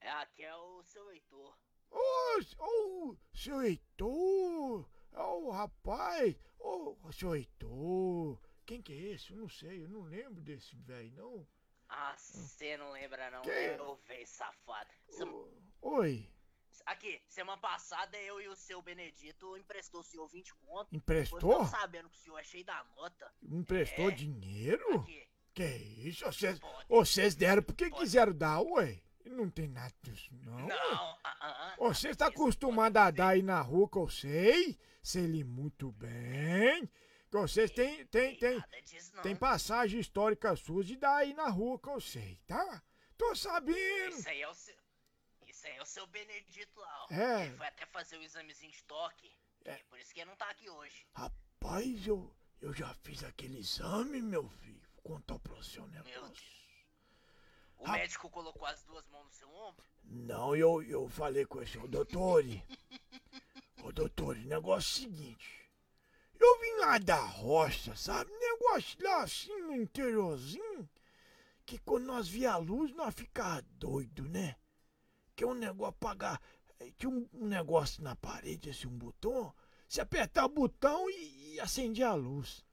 [0.00, 1.56] É, aqui é o seu Heitor.
[1.88, 4.88] Ô, ô, seu Heitor!
[5.12, 6.34] Ô, rapaz!
[6.58, 8.40] Ô, seu Heitor!
[8.68, 9.30] Quem que é esse?
[9.32, 11.46] Eu não sei, eu não lembro desse velho, não.
[11.88, 13.48] Ah, você não lembra não, Que?
[13.48, 14.90] né, ô velho safado.
[15.08, 15.26] Sem-
[15.80, 16.28] Oi,
[16.84, 20.94] Aqui, semana passada eu e o seu Benedito emprestou o senhor 20 conto.
[20.94, 21.40] Emprestou?
[21.40, 23.32] Pois tô sabendo que o senhor é cheio da nota.
[23.42, 24.14] emprestou É.
[24.14, 25.00] dinheiro?
[25.00, 25.26] Aqui.
[25.54, 26.24] Que isso?
[26.26, 29.00] Vocês, vocês deram porque quiseram dar, ué?
[29.24, 30.58] Não tem nada disso, não.
[30.66, 35.26] Não, ah, ah, Você está acostumado a dar aí na rua que eu sei, sei
[35.26, 36.88] lhe muito bem.
[37.30, 38.64] Que vocês têm, tem, tem,
[39.22, 42.82] tem passagem histórica suas de dar aí na rua que eu sei, tá?
[43.18, 44.16] Tô sabendo.
[44.16, 44.74] Isso aí é o seu.
[45.46, 47.14] Isso aí é o seu Benedito lá, ó.
[47.14, 47.46] É.
[47.46, 49.30] Ele foi até fazer o examezinho de toque.
[49.90, 51.04] Por isso que ele não tá aqui hoje.
[51.14, 54.80] Rapaz, eu, eu já fiz aquele exame, meu filho.
[54.94, 56.22] Vou contar pra você um Meu negócio.
[56.22, 56.58] Deus.
[57.78, 59.84] O médico colocou as duas mãos no seu ombro?
[60.04, 62.42] Não, eu, eu falei com esse, ô doutor.
[63.84, 65.57] ô doutor, o negócio é o seguinte.
[66.40, 68.30] Eu vim lá da roça, sabe?
[68.32, 70.88] Negócio lá assim no interiorzinho.
[71.66, 74.56] Que quando nós via a luz, nós ficava doido, né?
[75.34, 76.40] Que é um negócio apagar.
[76.96, 79.52] Tinha um, um negócio na parede, assim, um botão.
[79.88, 82.64] Você apertar o botão e, e acendia a luz.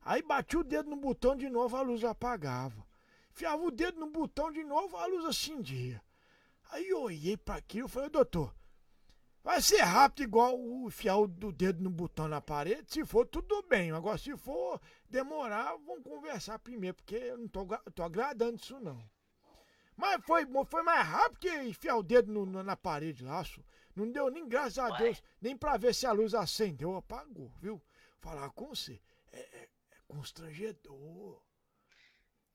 [0.00, 2.86] Aí batia o dedo no botão de novo, a luz apagava.
[3.30, 6.02] Enfiava o dedo no botão de novo, a luz acendia.
[6.70, 8.54] Aí eu olhei pra aquilo e falei, doutor,
[9.44, 12.92] vai ser rápido igual o enfiar o do dedo no botão na parede.
[12.92, 13.92] Se for, tudo bem.
[13.92, 17.64] Agora, se for demorar, vamos conversar primeiro, porque eu não tô,
[17.94, 19.08] tô agradando isso não.
[19.96, 23.62] Mas foi, foi mais rápido que enfiar o dedo no- na parede só.
[23.94, 27.80] Não deu nem, graças a Deus, nem pra ver se a luz acendeu, apagou, viu?
[28.18, 31.40] Falar com você é, é- é constrangedor.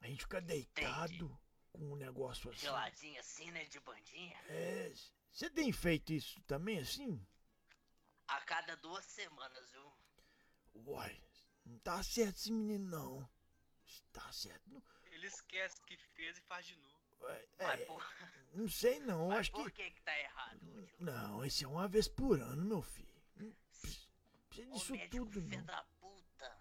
[0.02, 1.38] A gente fica deitado
[1.72, 2.60] com um negócio assim.
[2.62, 3.64] Geladinho assim, né?
[3.66, 4.36] De bandinha.
[4.50, 4.92] É,
[5.32, 7.26] você tem feito isso também assim?
[8.28, 9.94] A cada duas semanas, viu?
[10.86, 11.22] Uai,
[11.66, 13.30] não tá certo esse menino não.
[14.12, 14.70] Tá certo.
[14.70, 17.00] Não, Ele esquece que fez e faz de novo.
[17.58, 18.04] Mas por,
[18.54, 19.58] não sei não, mas acho que.
[19.58, 20.90] por que tá errado?
[21.00, 23.10] Não, esse é uma vez por ano, meu filho.
[23.36, 23.52] Não
[24.50, 25.66] precisa disso médico tudo filho não.
[25.66, 26.58] da puta.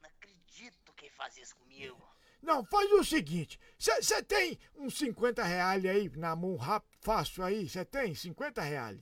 [0.00, 2.15] Não acredito que ele faz isso comigo.
[2.42, 7.68] Não, faz o seguinte: você tem uns 50 reais aí na mão rápido, fácil aí?
[7.68, 8.98] Você tem 50 reais?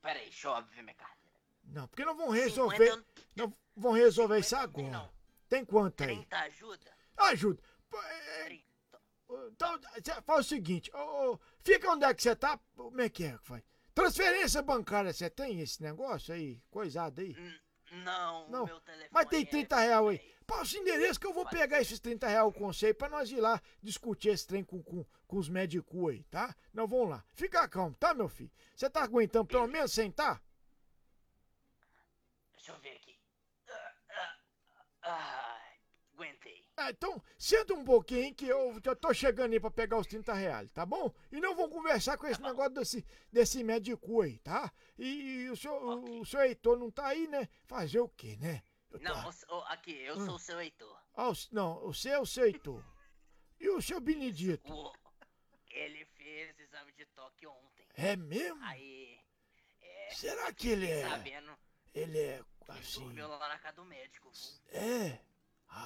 [0.00, 1.40] Peraí, deixa eu ver minha carteira.
[1.64, 2.90] Não, porque não vão resolver.
[2.90, 3.04] 50
[3.34, 5.10] Não vão resolver isso agora.
[5.48, 6.16] Tem quanto aí?
[6.16, 6.96] 30 ajuda?
[7.16, 7.62] Ajuda.
[7.88, 8.60] Pô, é,
[9.50, 9.80] Então,
[10.26, 12.60] faz o seguinte: ô, ô, fica onde é que você tá?
[12.76, 13.62] Como é que é que faz?
[13.94, 16.60] Transferência bancária, você tem esse negócio aí?
[16.70, 17.34] Coisado aí?
[17.92, 20.33] Não, Não, meu telefone Mas tem é- 30 reais aí.
[20.56, 23.28] Passa o endereço que eu vou pegar esses 30 reais com você aí pra nós
[23.28, 26.54] ir lá discutir esse trem com, com, com os médicos aí, tá?
[26.72, 27.24] Não, vamos lá.
[27.34, 28.52] Fica calmo, tá, meu filho?
[28.74, 30.40] Você tá aguentando pelo menos sentar?
[32.54, 33.18] Deixa eu ver aqui.
[33.68, 33.94] Ah,
[35.02, 35.72] ah, Ai,
[36.14, 36.64] aguentei.
[36.76, 40.32] Ah, então, senta um pouquinho que eu já tô chegando aí pra pegar os 30
[40.34, 41.12] reais, tá bom?
[41.32, 44.72] E não vou conversar com esse negócio desse, desse médico aí, tá?
[44.96, 47.48] E, e o, senhor, o, o senhor Heitor não tá aí, né?
[47.64, 48.62] Fazer o quê, né?
[49.00, 50.26] Não, o- o- aqui, eu Hum.
[50.26, 51.00] sou o seu Heitor.
[51.14, 52.82] Ah, o- não, o seu é o seu Heitor.
[53.60, 54.72] E o seu Benedito?
[54.72, 54.92] O-
[55.70, 57.86] ele fez exame de toque ontem.
[57.94, 58.62] É mesmo?
[58.64, 59.18] Aí.
[59.80, 61.08] É, Será que ele é?
[61.08, 61.56] Sabendo,
[61.94, 63.00] Ele é assim.
[63.04, 64.30] dormiu lá na casa do médico.
[64.30, 64.80] viu?
[64.80, 65.20] É.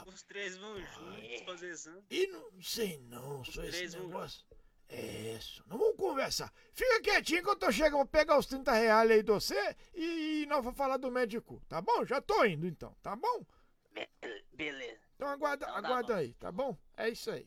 [0.07, 2.05] Os três vão juntos fazer exame.
[2.11, 4.45] E não sei não, só esse três negócio.
[4.89, 5.63] É isso.
[5.69, 6.53] Não vamos conversar.
[6.73, 7.99] Fica quietinho que eu tô chegando.
[7.99, 11.63] Vou pegar os 30 reais aí de você e, e nós vamos falar do médico.
[11.69, 12.05] Tá bom?
[12.07, 13.45] Já tô indo então, tá bom?
[14.53, 15.01] Beleza.
[15.15, 16.77] Então aguarda, Então tá aguarda aí, tá bom?
[16.97, 17.47] É isso aí.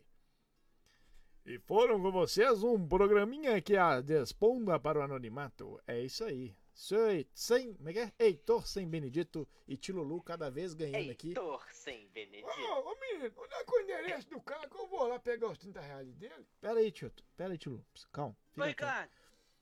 [1.46, 5.82] E foram com vocês um programinha que a desponda para o anonimato.
[5.88, 6.56] É isso aí.
[6.74, 8.14] Sei- Sem, como é que é?
[8.20, 11.30] Heitor sem Benedito e Tilulu cada vez ganhando aqui.
[11.30, 12.48] Heitor sem Benedito.
[12.48, 15.20] Ô, ô menino, onde é que é o endereço do cara que eu vou lá
[15.20, 16.48] pegar os 30 reais dele?
[16.60, 17.12] Pera aí, tio.
[17.36, 17.86] Pera aí, Tilulu.
[18.12, 18.36] Calma.
[18.56, 18.70] Calmo.
[18.70, 19.12] Ricardo.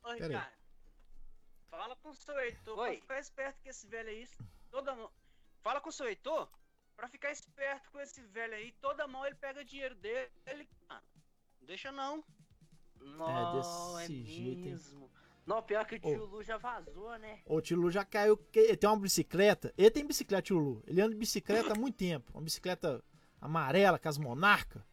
[0.04, 0.22] Aí.
[0.22, 0.60] Ricardo.
[1.70, 4.28] Fala com o seu Heitor pra ficar esperto com esse velho aí.
[4.72, 5.12] Toda mão.
[5.62, 6.50] Fala com o seu Heitor
[6.96, 8.72] pra ficar esperto com esse velho aí.
[8.74, 10.30] Toda mão ele pega dinheiro dele.
[10.88, 11.04] Cara.
[11.60, 12.24] Não deixa não.
[13.02, 15.10] Não, é, desse jeito, hein?
[15.50, 16.02] Não, pior que o Ô.
[16.02, 17.40] tio Lu já vazou, né?
[17.48, 18.38] O Tilulu já caiu.
[18.38, 19.74] que- Ele tem uma bicicleta.
[19.76, 20.84] Ele tem bicicleta, Tilulu.
[20.86, 22.32] Ele anda de bicicleta há muito tempo.
[22.36, 23.04] Uma bicicleta
[23.42, 24.84] amarela com as monarcas.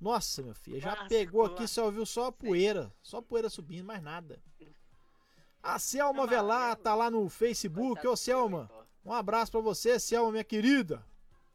[0.00, 0.80] Nossa, meu filho.
[0.80, 2.92] Já Lascou, pegou aqui, só ouviu só a poeira.
[3.00, 4.42] Só poeira subindo, mais nada.
[5.62, 8.04] A Selma Velar tá lá no Facebook.
[8.08, 8.68] Ô, Selma.
[9.04, 11.04] Um abraço pra você, Selma, minha querida.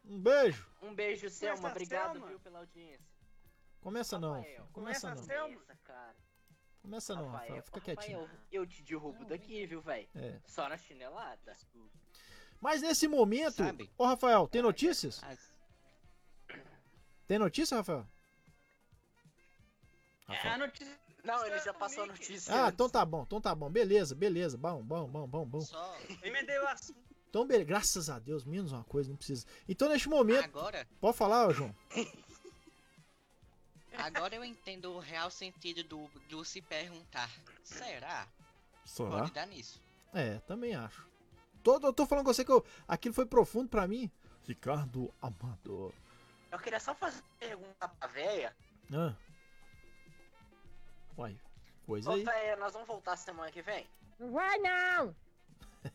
[0.05, 0.65] Um beijo.
[0.81, 1.57] Um beijo, Selma.
[1.57, 2.27] Começa, Obrigado, Selma.
[2.27, 3.05] viu, pela audiência.
[3.81, 4.67] Começa não, Rafael, filho.
[4.71, 5.23] Começa não.
[5.23, 5.55] Selma.
[5.55, 6.15] Essa, cara.
[6.85, 7.63] Começa não, Rafael.
[7.63, 8.19] Fica quietinho.
[8.21, 10.07] Rafael, eu te derrubo daqui, viu, velho?
[10.13, 10.39] É.
[10.45, 11.57] Só na chinelada.
[12.61, 13.63] Mas nesse momento.
[13.97, 15.19] Ô, Rafael, tem notícias?
[17.27, 18.07] Tem notícia, Rafael?
[20.29, 20.99] É a notícia.
[21.23, 22.53] Não, ele já passou a notícia.
[22.53, 22.73] Ah, antes.
[22.75, 23.67] então tá bom, então tá bom.
[23.67, 24.55] Beleza, beleza.
[24.55, 25.65] Bom, bom, bom, bom, bom.
[26.21, 27.03] Emendei o assunto.
[27.29, 27.65] Então, beleza.
[27.65, 29.47] Graças a Deus, menos uma coisa, não precisa.
[29.67, 30.45] Então, neste momento.
[30.45, 30.87] Agora?
[31.01, 31.75] Pode falar, ô, João.
[33.97, 37.29] Agora eu entendo o real sentido do, do se perguntar.
[37.63, 38.27] Será?
[38.85, 39.09] Será?
[39.09, 39.81] Pode dar nisso.
[40.13, 41.07] É, também acho.
[41.63, 44.11] Tô, eu tô falando com você que eu- aquilo foi profundo pra mim.
[44.47, 45.91] Ricardo Amador.
[46.51, 48.55] Eu queria só fazer uma pergunta pra véia.
[48.93, 49.15] Ah.
[51.17, 51.37] Uai,
[51.85, 52.23] coisa Ô, aí.
[52.23, 53.87] véia, nós vamos voltar semana que vem?
[54.19, 55.15] Não vai não!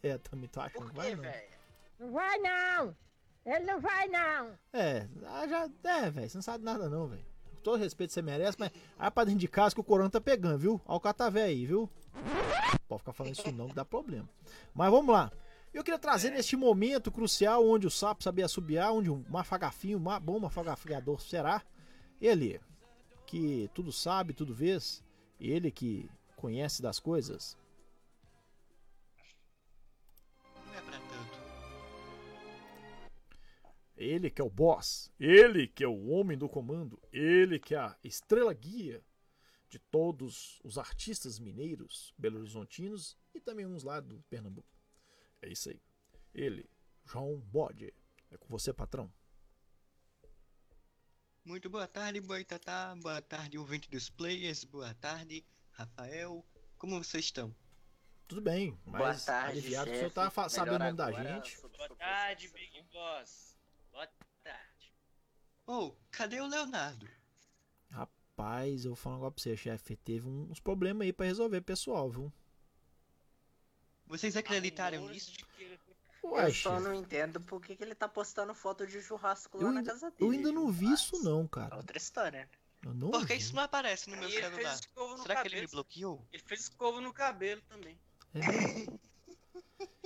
[0.05, 1.23] É, também tô achando que vai não.
[1.23, 1.51] véia?
[1.99, 2.97] Não vai não!
[3.45, 4.59] Ele não vai não!
[4.73, 5.69] É, ah, já.
[5.85, 7.25] É, velho, você não sabe nada não, velho.
[7.63, 10.59] Todo respeito você merece, mas aí pra dentro de casa que o corona tá pegando,
[10.59, 10.81] viu?
[10.87, 11.89] Olha o catavé aí, viu?
[12.89, 14.29] Pode ficar falando isso não, que dá problema.
[14.75, 15.31] Mas vamos lá.
[15.73, 20.21] Eu queria trazer neste momento crucial onde o sapo sabia assobiar, onde um mafagafinho, um
[20.21, 21.63] bom mafagafiador será.
[22.21, 22.61] Ele,
[23.27, 25.05] que tudo sabe, tudo vês,
[25.39, 27.57] ele que conhece das coisas.
[34.01, 37.79] Ele que é o boss, ele que é o homem do comando, ele que é
[37.79, 39.05] a estrela guia
[39.69, 44.67] de todos os artistas mineiros, belo-horizontinos e também uns lá do Pernambuco.
[45.43, 45.79] É isso aí.
[46.33, 46.67] Ele,
[47.05, 47.93] João Bode.
[48.31, 49.13] É com você, patrão.
[51.45, 52.97] Muito boa tarde, Boitatá.
[52.97, 54.65] Boa tarde, ouvinte dos players.
[54.65, 56.43] Boa tarde, Rafael.
[56.79, 57.55] Como vocês estão?
[58.27, 60.15] Tudo bem, mas Boa tarde, aliviado que o chefe.
[60.15, 61.61] senhor tá sabendo o nome da gente.
[61.61, 63.50] Boa tarde, Big Boss.
[64.01, 64.09] Boa
[64.43, 64.93] tarde.
[65.67, 67.07] Oh, cadê o Leonardo?
[67.91, 69.95] Rapaz, eu vou falar um negócio pra você, chefe.
[69.97, 72.33] Teve uns problemas aí pra resolver, pessoal, viu?
[74.07, 75.33] Vocês acreditaram nisso?
[76.25, 76.83] Ué, eu só chefe.
[76.83, 79.93] não entendo por que, que ele tá postando foto de churrasco lá Eu na ainda,
[79.93, 80.17] casa dele.
[80.25, 81.77] eu ainda não vi isso não, cara.
[81.77, 82.49] Outra história.
[82.83, 83.39] Eu não Por que vi.
[83.41, 85.19] isso não aparece no meu E ele fez celular?
[85.19, 85.71] Será que ele me cabelo.
[85.73, 86.27] bloqueou?
[86.33, 88.01] Ele fez escova no cabelo também.
[88.35, 88.41] É.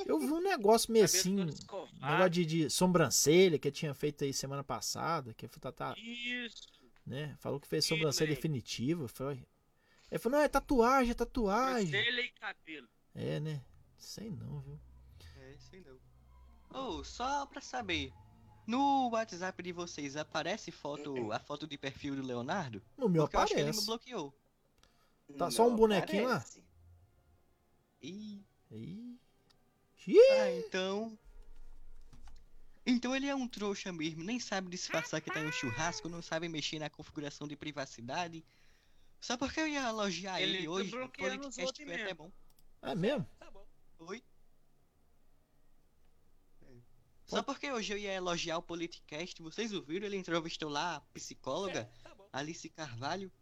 [0.06, 4.32] Eu vi um negócio meio assim, um negócio de, de sobrancelha que tinha feito aí
[4.32, 6.68] semana passada, que tá, tá Isso.
[7.06, 7.36] né?
[7.38, 9.06] Falou que fez sobrancelha definitiva.
[9.06, 9.46] Foi.
[10.10, 11.86] Ele falou, não, é tatuagem, é tatuagem.
[11.86, 12.88] Sobrancelha e cabelo.
[13.14, 13.64] É, né?
[13.96, 14.80] Sei não, viu?
[15.36, 15.98] É, sei não.
[16.70, 18.12] Oh, só pra saber.
[18.66, 22.82] No WhatsApp de vocês aparece foto, a foto de perfil do Leonardo?
[22.96, 23.86] No meu Porque eu acho que ele me aparece.
[23.86, 24.34] bloqueou.
[25.38, 26.44] Tá só um bonequinho lá?
[28.02, 28.44] Ih.
[28.70, 29.18] Ih.
[30.08, 31.18] Ah, então.
[32.86, 36.20] Então ele é um trouxa mesmo, nem sabe disfarçar que tá em um churrasco, não
[36.20, 38.44] sabe mexer na configuração de privacidade.
[39.20, 42.14] Só porque eu ia elogiar ele, Ele tá hoje, o podcast foi até mesmo.
[42.14, 42.32] bom.
[42.82, 43.26] É mesmo?
[44.00, 44.22] Oi?
[47.24, 50.06] Só porque hoje eu ia elogiar o Politicast, vocês ouviram?
[50.06, 51.90] Ele entrevistou lá a psicóloga
[52.30, 53.32] Alice Carvalho.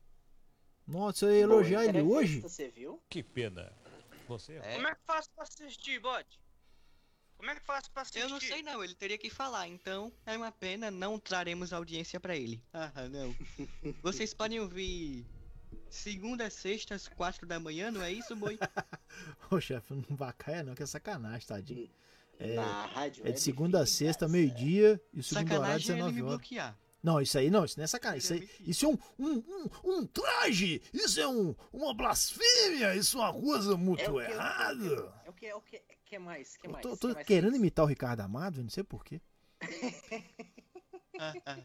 [0.87, 2.41] Nossa, eu ia elogiar ele hoje?
[2.41, 3.03] Você viu?
[3.09, 3.73] Que pena.
[4.29, 4.75] Você É.
[4.77, 6.42] Como é que faz pra assistir, bode?
[7.43, 8.21] Como é que faz pra assistir?
[8.21, 12.21] Eu não sei não, ele teria que falar, então é uma pena, não traremos audiência
[12.21, 12.63] pra ele.
[12.73, 13.35] Ah, não.
[14.01, 15.27] Vocês podem ouvir
[15.91, 18.57] segunda, sexta, às quatro da manhã, não é isso, boi?
[19.51, 21.91] Ô, chefe, não vacaia não, que é sacanagem, tadinho.
[22.39, 25.99] É, Na rádio é de segunda a sexta, meio-dia, e o segundo horário, Sacanagem é
[25.99, 26.23] ele 19 me
[26.61, 26.77] horas.
[27.03, 28.19] Não, isso aí não, isso não é sacanagem.
[28.21, 30.81] Isso, aí, isso é um, um, um, um traje!
[30.95, 32.95] Isso é um, uma blasfêmia!
[32.95, 35.13] Isso é uma coisa muito É errada!
[35.43, 36.57] É que, é o que, que mais?
[36.57, 36.83] Que Eu mais?
[36.83, 39.21] tô, Que tô mais querendo imitar o Ricardo Amado, eu não sei porquê.
[41.19, 41.59] Ah, ah.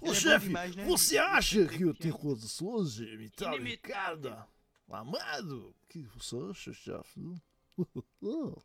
[0.00, 0.84] Ô é chefe, demais, né?
[0.84, 3.58] você acha que eu tenho condições de imitar o.
[3.62, 4.36] Ricardo
[4.88, 5.74] Amado?
[5.88, 7.20] Que você acha, chefe?
[8.20, 8.62] Ô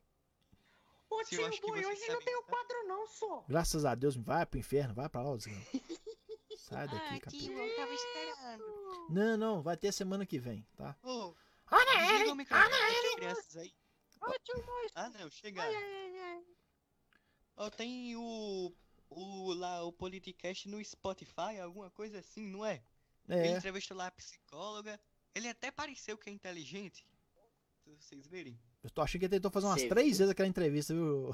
[1.22, 3.46] eu tio que você hoje sabe não tem o quadro não, só.
[3.48, 5.38] Graças a Deus, vai pro inferno, vai pra lá.
[6.58, 7.46] Sai daqui, capeta.
[7.46, 8.64] eu tava esperando.
[9.10, 10.98] Não, não, vai ter semana que vem, tá?
[11.04, 11.36] Ô,
[11.72, 12.32] Olha ele!
[12.32, 13.16] Olha ele!
[13.16, 13.74] crianças aí.
[14.20, 14.92] Moço!
[14.96, 15.74] Ah, não, chegaram.
[17.58, 18.74] Ó, tem o.
[19.08, 22.84] O lá, o Politicast no Spotify, alguma coisa assim, não é?
[23.30, 23.48] É.
[23.48, 25.00] Ele entrevistou lá a psicóloga.
[25.34, 27.08] Ele até pareceu que é inteligente.
[27.84, 28.60] Se vocês verem.
[28.84, 30.18] Eu tô achando que ele tentou fazer umas três viu?
[30.18, 31.34] vezes aquela entrevista, viu?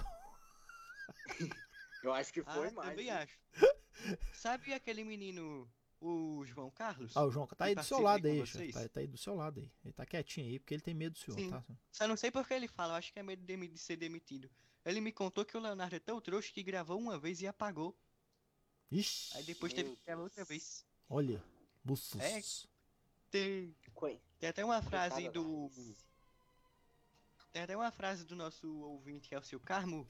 [2.03, 2.89] Eu acho que foi ah, mais.
[2.89, 3.39] também acho.
[4.33, 5.71] Sabe aquele menino,
[6.01, 7.15] o João Carlos?
[7.15, 8.43] Ah, o João tá aí Que do seu lado aí.
[8.73, 9.71] Tá, tá aí do seu lado aí.
[9.85, 11.49] Ele tá quietinho aí, porque ele tem medo do senhor, Sim.
[11.51, 11.63] tá?
[11.91, 14.49] Só não sei porque ele fala, eu acho que é medo de, de ser demitido.
[14.83, 17.95] Ele me contou que o Leonardo é tão trouxa que gravou uma vez e apagou.
[18.91, 20.85] Ixi, Aí depois teve que gravar outra vez.
[21.07, 21.41] olha.
[21.83, 22.19] Bufos.
[22.21, 22.41] É.
[23.31, 23.75] Tem,
[24.37, 25.71] tem até uma frase do.
[27.51, 30.07] Tem até uma frase do nosso ouvinte Elcio Carmo,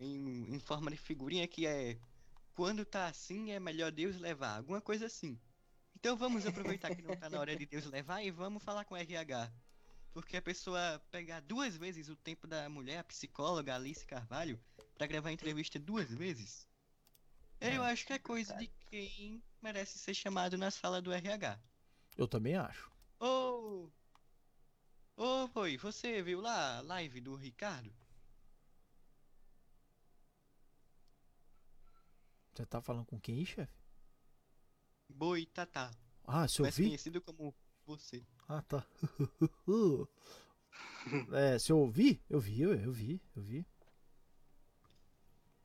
[0.00, 1.98] em, em forma de figurinha, que é
[2.54, 5.40] Quando tá assim é melhor Deus levar, alguma coisa assim.
[5.96, 8.94] Então vamos aproveitar que não tá na hora de Deus levar e vamos falar com
[8.94, 9.52] o RH.
[10.12, 14.60] Porque a pessoa pegar duas vezes o tempo da mulher, a psicóloga Alice Carvalho,
[14.98, 16.68] pra gravar a entrevista duas vezes,
[17.60, 21.58] eu acho que é coisa de quem merece ser chamado na sala do RH.
[22.18, 22.90] Eu também acho.
[23.20, 23.88] Ô!
[25.16, 28.01] Ô, Boi, você viu lá a live do Ricardo?
[32.54, 33.72] Você tá falando com quem chefe?
[35.08, 35.90] Boi Tatá.
[36.26, 36.84] Ah, se eu mais vi?
[36.84, 37.54] conhecido como
[37.86, 38.22] você.
[38.48, 38.86] Ah, tá.
[41.32, 42.22] é, se eu ouvi?
[42.28, 43.66] Eu vi, eu eu vi, eu vi.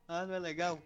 [0.06, 0.80] Ah, não é legal?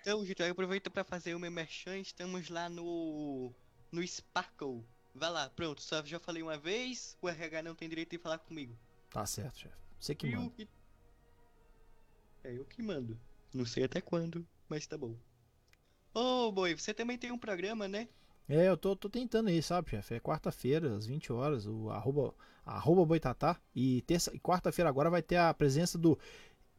[0.00, 1.98] Então, gente, aproveita pra fazer o meu merchan.
[1.98, 3.52] Estamos lá no.
[3.92, 4.84] no Sparkle.
[5.14, 5.80] Vai lá, pronto.
[5.82, 7.16] Só já falei uma vez.
[7.22, 8.76] O RH não tem direito de falar comigo.
[9.10, 9.76] Tá certo, chefe.
[10.00, 10.50] Você que E o manda.
[10.54, 10.68] que-
[12.44, 13.18] É eu que mando.
[13.54, 15.16] Não sei até quando, mas tá bom.
[16.14, 18.08] Ô, Boi, você também tem um programa, né?
[18.48, 20.14] É, eu tô, tô tentando aí, sabe, chefe?
[20.14, 22.34] É quarta-feira, às 20 horas, o arroba,
[22.64, 23.60] arroba boitatá.
[23.74, 26.18] E, terça, e quarta-feira agora vai ter a presença do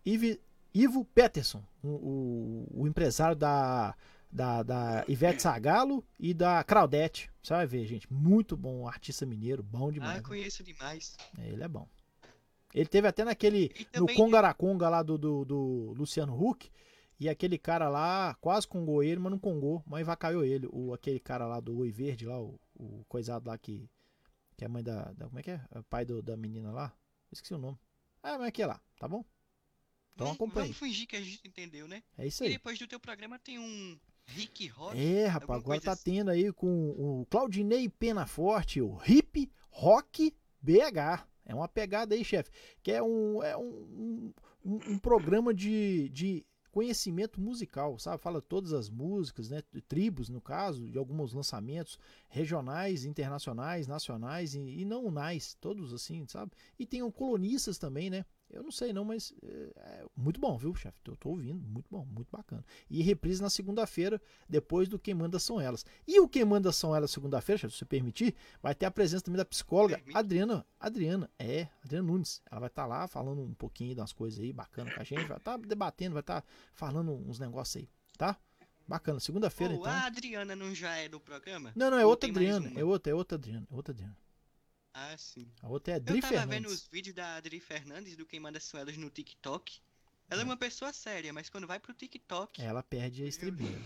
[0.03, 0.41] Ive-
[0.73, 3.95] Ivo Peterson, o, o, o empresário da,
[4.31, 7.29] da, da Ivete Sagalo e da Claudete.
[7.41, 8.11] Você vai ver, gente.
[8.11, 10.13] Muito bom, artista mineiro, bom demais.
[10.13, 10.23] Ah, né?
[10.27, 11.15] conheço demais.
[11.37, 11.87] É, ele é bom.
[12.73, 13.71] Ele teve até naquele.
[13.95, 16.71] No Congaraconga lá do, do, do Luciano Huck.
[17.19, 20.67] E aquele cara lá quase congou ele, mas não congou, mas vacaiou ele.
[20.71, 23.89] O, aquele cara lá do Oi Verde lá, o, o coisado lá que.
[24.55, 25.11] Que é a mãe da.
[25.13, 25.61] da- como é que é?
[25.71, 26.93] É o pai do- da menina lá?
[27.31, 27.77] Esqueci o nome.
[28.23, 29.23] Ah, mas aqui é lá, tá bom?
[30.13, 30.67] Então Vamos- acompanhe.
[30.67, 32.03] Vamos fingir que a gente entendeu, né?
[32.17, 32.53] É isso E aí.
[32.53, 33.97] depois do teu programa tem um
[34.27, 34.97] Rick Rock.
[34.97, 36.15] É, rapaz, agora tá assim.
[36.15, 41.25] tendo aí com o Claudinei Penaforte, o Hip Rock BH.
[41.45, 42.51] É uma pegada aí, chefe.
[42.83, 46.45] Que é um, é um, um, um programa de, de
[46.79, 48.23] conhecimento musical, sabe?
[48.23, 49.61] Fala todas as músicas, né?
[49.85, 51.99] Tribos, no caso, de alguns lançamentos
[52.29, 56.53] regionais, internacionais, nacionais e, e não unais, todos assim, sabe?
[56.79, 58.23] E tem um colonistas também, né?
[58.49, 60.97] Eu não sei não, mas é, é muito bom, viu, chefe?
[61.05, 62.63] Eu tô ouvindo, muito bom, muito bacana.
[62.89, 65.85] E reprise na segunda-feira, depois do Quem Manda São Elas.
[66.07, 69.23] E o Quem Manda São Elas segunda-feira, chefe, se você permitir, vai ter a presença
[69.23, 70.17] também da psicóloga Permite.
[70.17, 72.41] Adriana, Adriana, é, Adriana Nunes.
[72.49, 75.37] Ela vai estar lá falando um pouquinho das coisas aí, bacana com a gente, vai
[75.37, 76.43] estar debatendo, vai estar
[76.73, 78.37] falando uns negócios aí, tá?
[78.87, 79.85] Bacana, segunda-feira então.
[79.85, 81.71] a Adriana não já é do programa?
[81.75, 84.17] Não, não, é Ou outra Adriana, é outra, é outra Adriana, é outra Adriana.
[85.01, 85.47] Ah, sim.
[85.61, 86.71] A outra é a Eu Adri tava vendo Fernandes.
[86.73, 89.79] os vídeos da Adri Fernandes, do Quem Manda São Elas no TikTok.
[90.29, 92.61] Ela é uma pessoa séria, mas quando vai pro TikTok...
[92.61, 93.79] Ela perde a estribeira,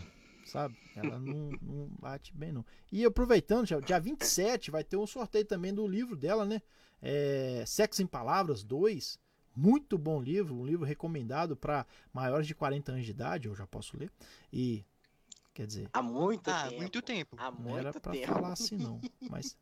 [0.46, 0.76] sabe?
[0.96, 2.66] Ela não, não bate bem, não.
[2.92, 6.62] E aproveitando, já, dia 27 vai ter um sorteio também do livro dela, né?
[7.02, 9.20] É, Sexo em Palavras 2.
[9.56, 13.68] Muito bom livro, um livro recomendado para maiores de 40 anos de idade, eu já
[13.68, 14.12] posso ler.
[14.52, 14.84] E,
[15.54, 16.76] quer dizer, Há muito Ah, tempo.
[16.82, 17.36] muito tempo.
[17.40, 18.34] Há não era muito pra tempo.
[18.34, 19.00] falar assim, não.
[19.30, 19.56] Mas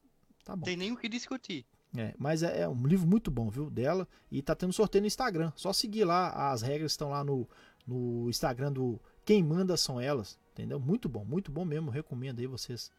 [0.52, 0.66] tá bom.
[0.66, 1.66] Tem nem o que discutir.
[1.98, 3.70] É, mas é, é um livro muito bom, viu?
[3.70, 4.08] Dela.
[4.32, 5.52] E tá tendo sorteio no Instagram.
[5.56, 7.48] Só seguir lá, as regras estão lá no,
[7.86, 10.40] no Instagram do Quem Manda São Elas.
[10.54, 10.80] Entendeu?
[10.80, 11.90] Muito bom, muito bom mesmo.
[11.90, 12.92] Recomendo aí vocês.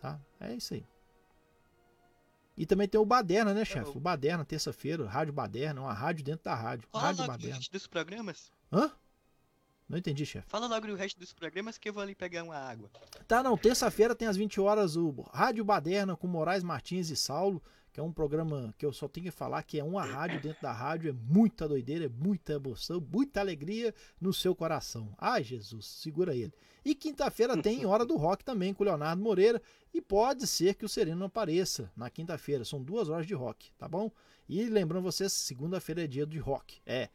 [0.00, 0.20] Tá?
[0.40, 0.84] É isso aí.
[2.56, 3.96] E também tem o Baderna, né, chefe?
[3.96, 6.88] O Baderna, terça-feira, Rádio Baderna, uma rádio dentro da rádio.
[6.92, 7.60] Rádio do Baderna.
[7.72, 8.52] dos programas.
[8.72, 8.90] Hã?
[9.90, 10.48] Não entendi, chefe.
[10.48, 12.88] Fala logo do resto dos programas que eu vou ali pegar uma água.
[13.26, 13.58] Tá, não.
[13.58, 17.60] Terça-feira tem às 20 horas o Rádio Baderna com Moraes Martins e Saulo,
[17.92, 20.62] que é um programa que eu só tenho que falar que é uma rádio dentro
[20.62, 21.10] da rádio.
[21.10, 25.12] É muita doideira, é muita emoção, muita alegria no seu coração.
[25.18, 26.52] Ai, Jesus, segura ele.
[26.84, 29.60] E quinta-feira tem Hora do Rock também com o Leonardo Moreira.
[29.92, 32.64] E pode ser que o Sereno apareça na quinta-feira.
[32.64, 34.08] São duas horas de rock, tá bom?
[34.48, 36.80] E lembrando vocês, segunda-feira é dia de rock.
[36.86, 37.08] É,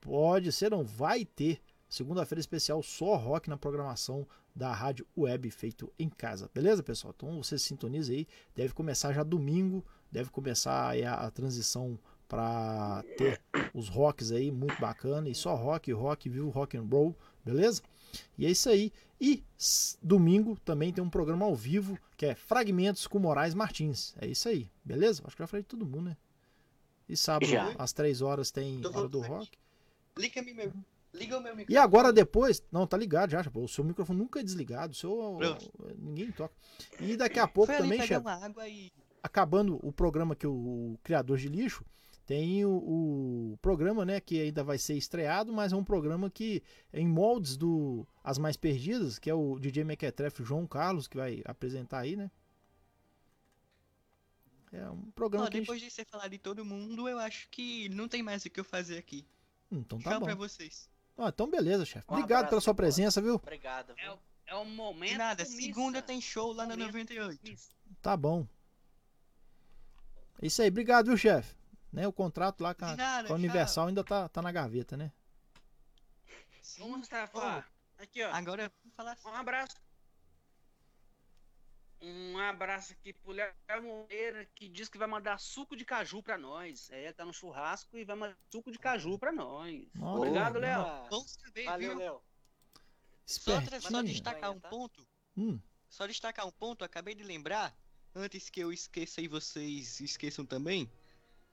[0.00, 1.60] pode ser, não vai ter
[1.90, 7.12] segunda-feira especial só rock na programação da rádio web feito em casa, beleza, pessoal?
[7.14, 11.98] Então você se sintoniza aí, deve começar já domingo, deve começar aí a, a transição
[12.28, 13.40] para ter
[13.74, 17.82] os rocks aí, muito bacana, e só rock, rock, viu, rock and roll, beleza?
[18.38, 18.92] E é isso aí.
[19.20, 19.44] E
[20.00, 24.14] domingo também tem um programa ao vivo que é Fragmentos com Moraes Martins.
[24.20, 25.22] É isso aí, beleza?
[25.26, 26.16] Acho que já falei de todo mundo, né?
[27.08, 27.74] E sábado, Já.
[27.76, 29.50] às 3 horas, tem Hora do Rock.
[30.16, 30.72] Liga-me meu.
[31.12, 31.74] Liga o meu microfone.
[31.74, 35.36] E agora depois, não, tá ligado já, o seu microfone nunca é desligado, o seu
[35.38, 35.72] Pronto.
[35.98, 36.54] ninguém toca.
[37.00, 38.24] E daqui a pouco também, chefe,
[38.68, 38.92] e...
[39.22, 41.84] acabando o programa que o, criador de lixo
[42.24, 46.62] tem o, o programa, né, que ainda vai ser estreado, mas é um programa que
[46.92, 51.16] é em moldes do As Mais Perdidas, que é o DJ Mequetrefe João Carlos que
[51.16, 52.30] vai apresentar aí, né?
[54.72, 57.48] É um programa que a gente- depois de você falar de todo mundo, eu acho
[57.48, 59.26] que não tem mais o que eu fazer aqui.
[59.70, 60.26] Então tá Tchau bom.
[60.26, 60.89] pra vocês.
[61.22, 62.06] Ah, então beleza, chefe.
[62.08, 62.76] Um Obrigado pela sua boa.
[62.78, 63.34] presença, viu?
[63.34, 63.92] Obrigado.
[63.98, 65.10] É, o- é o momento.
[65.12, 65.56] De nada, missa.
[65.60, 67.40] segunda tem show lá na Momento 98.
[67.50, 67.70] missa.
[68.00, 68.46] Tá bom.
[70.42, 71.54] É isso aí, obrigado, viu, chefe?
[71.92, 74.96] Né, o contrato lá com a, nada, com a Universal ainda tá, tá na gaveta,
[74.96, 75.12] né?
[76.80, 77.64] Ô, Mustafa,
[77.98, 78.30] aqui, ó.
[78.32, 79.28] Agora, vamos falar assim.
[79.28, 79.74] Um abraço.
[82.02, 86.38] Um abraço aqui pro Léo Moreira, que diz que vai mandar suco de caju pra
[86.38, 86.90] nós.
[86.90, 89.86] É, ele tá no churrasco e vai mandar suco de caju pra nós.
[90.00, 90.58] Obrigado.
[90.58, 91.08] Léo.
[91.10, 91.98] Bom saber, Valeu, viu?
[91.98, 92.22] Léo.
[93.26, 95.06] Só, só destacar um ponto.
[95.36, 97.76] Hum, Só destacar um ponto, acabei de lembrar,
[98.14, 100.90] antes que eu esqueça e vocês esqueçam também.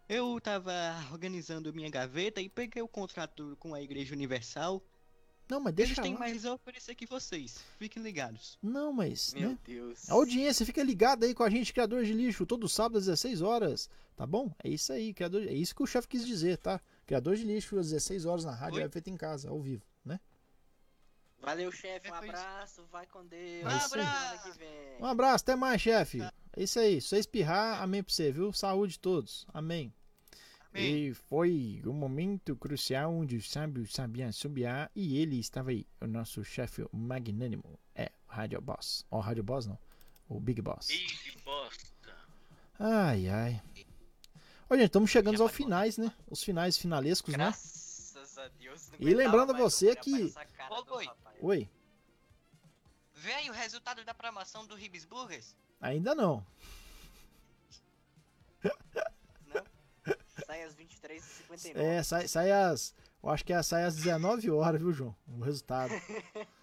[0.09, 0.71] Eu tava
[1.11, 4.81] organizando minha gaveta e peguei o contrato com a Igreja Universal.
[5.49, 6.19] Não, mas Eles deixa têm lá.
[6.19, 7.59] mais a oferecer que vocês.
[7.77, 8.57] Fiquem ligados.
[8.61, 9.57] Não, mas, Meu né?
[9.65, 10.09] Deus.
[10.09, 13.41] A audiência, fica ligada aí com a gente, Criador de Lixo, todo sábado às 16
[13.41, 14.53] horas, tá bom?
[14.63, 16.81] É isso aí, criador, é isso que o chefe quis dizer, tá?
[17.05, 20.19] Criador de Lixo às 16 horas na rádio, é feito em casa, ao vivo, né?
[21.39, 22.11] Valeu, chefe.
[22.11, 22.83] Um abraço.
[22.91, 23.93] Vai com Deus.
[23.93, 24.67] É que vem.
[24.99, 26.21] Um abraço, até mais, chefe.
[26.21, 28.51] É isso aí, se você espirrar, amém pra você, viu?
[28.51, 29.93] Saúde a todos, amém.
[30.73, 31.07] Amém.
[31.07, 36.07] E foi um momento crucial onde os sábios sabiam subiar e ele estava aí, o
[36.07, 37.79] nosso chefe magnânimo.
[37.95, 39.05] É, o Rádio Boss.
[39.09, 39.77] Ó, o Rádio Boss não,
[40.29, 40.89] o Big Boss.
[40.89, 41.07] Ih,
[41.43, 42.15] bosta.
[42.79, 43.61] Ai, ai.
[44.71, 46.13] Gente, estamos chegando aos finais, né?
[46.29, 47.45] Os finais finalescos, né?
[47.45, 48.91] Graças a Deus.
[48.99, 50.33] E lembrando mais você que-
[50.69, 51.47] Ô.
[51.47, 51.69] Oi,
[53.15, 55.55] Vê aí o resultado da promoção do Ribs Burgers?
[55.81, 56.45] ainda não.
[61.01, 61.75] Sai às 23h59.
[61.77, 62.93] É, sai, sai às.
[63.23, 65.15] Eu acho que é, sai às 19 horas, viu, João?
[65.27, 65.91] O resultado.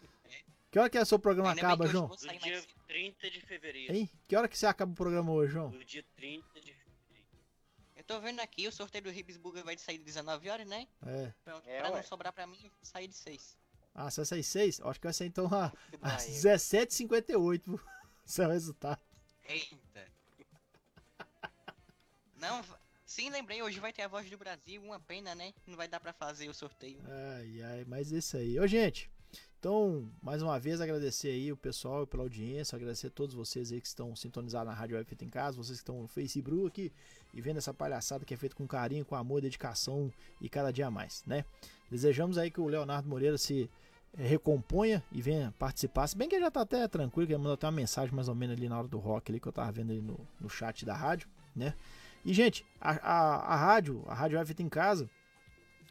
[0.70, 2.12] Que hora que é seu programa Ainda acaba, João?
[2.18, 2.74] sair dia mais cedo.
[2.89, 3.95] 30 de fevereiro.
[3.95, 4.11] Hein?
[4.26, 5.70] Que hora que você acaba o programa hoje, João?
[5.70, 7.39] Do dia 30 de fevereiro.
[7.95, 10.89] Eu tô vendo aqui, o sorteio do Ribs Burger vai sair de 19 horas, né?
[11.07, 11.32] É.
[11.45, 11.97] Pronto, É, pra ué.
[11.99, 13.57] não sobrar pra mim, sair de 6.
[13.95, 14.80] Ah, se vai sair 6?
[14.80, 15.72] Acho que vai ser então a-
[16.03, 16.35] às Daí.
[16.59, 17.80] 17h58, viu?
[18.26, 18.99] Seu resultado.
[19.45, 20.09] Eita.
[22.41, 22.64] Não,
[23.05, 25.52] Sim, lembrei, hoje vai ter a voz do Brasil, uma pena, né?
[25.66, 26.98] Não vai dar pra fazer o sorteio.
[27.07, 28.59] Ai, ai, mas é isso aí.
[28.59, 29.11] Ô, gente,
[29.59, 33.80] então, mais uma vez agradecer aí o pessoal pela audiência, agradecer a todos vocês aí
[33.80, 36.92] que estão sintonizados na Rádio Web Feita em Casa, vocês que estão no Facebook
[37.32, 40.90] e vendo essa palhaçada que é feita com carinho, com amor, dedicação e cada dia
[40.90, 41.44] mais, né?
[41.90, 43.70] Desejamos aí que o Leonardo Moreira se
[44.18, 47.38] eh, recomponha e venha participar, se bem que ele já tá até tranquilo, que ele
[47.38, 49.52] mandou até uma mensagem mais ou menos ali na hora do rock ali que eu
[49.52, 51.74] tava vendo ali no, no chat da rádio, né?
[52.25, 55.09] E, gente, a, a, a rádio, a Rádio em Casa,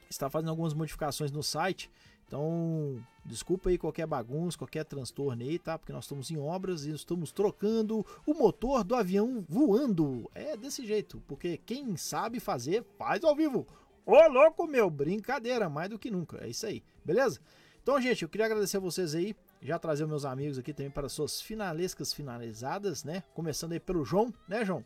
[0.09, 1.91] está fazendo algumas modificações no site.
[2.27, 5.77] Então, desculpa aí qualquer bagunça, qualquer transtorno aí, tá?
[5.77, 10.29] Porque nós estamos em obras e estamos trocando o motor do avião voando.
[10.33, 13.67] É desse jeito, porque quem sabe fazer, faz ao vivo.
[14.05, 16.43] Ô louco meu, brincadeira, mais do que nunca.
[16.43, 17.39] É isso aí, beleza?
[17.83, 19.35] Então, gente, eu queria agradecer a vocês aí.
[19.61, 23.23] Já trazer meus amigos aqui também para suas finalescas finalizadas, né?
[23.33, 24.83] Começando aí pelo João, né, João?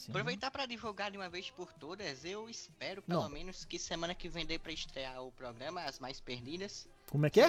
[0.00, 0.12] Sim.
[0.12, 3.28] Aproveitar para divulgar de uma vez por todas, eu espero pelo Não.
[3.28, 6.88] menos que semana que vem dê pra estrear o programa As Mais Perdidas.
[7.10, 7.48] Como é que é?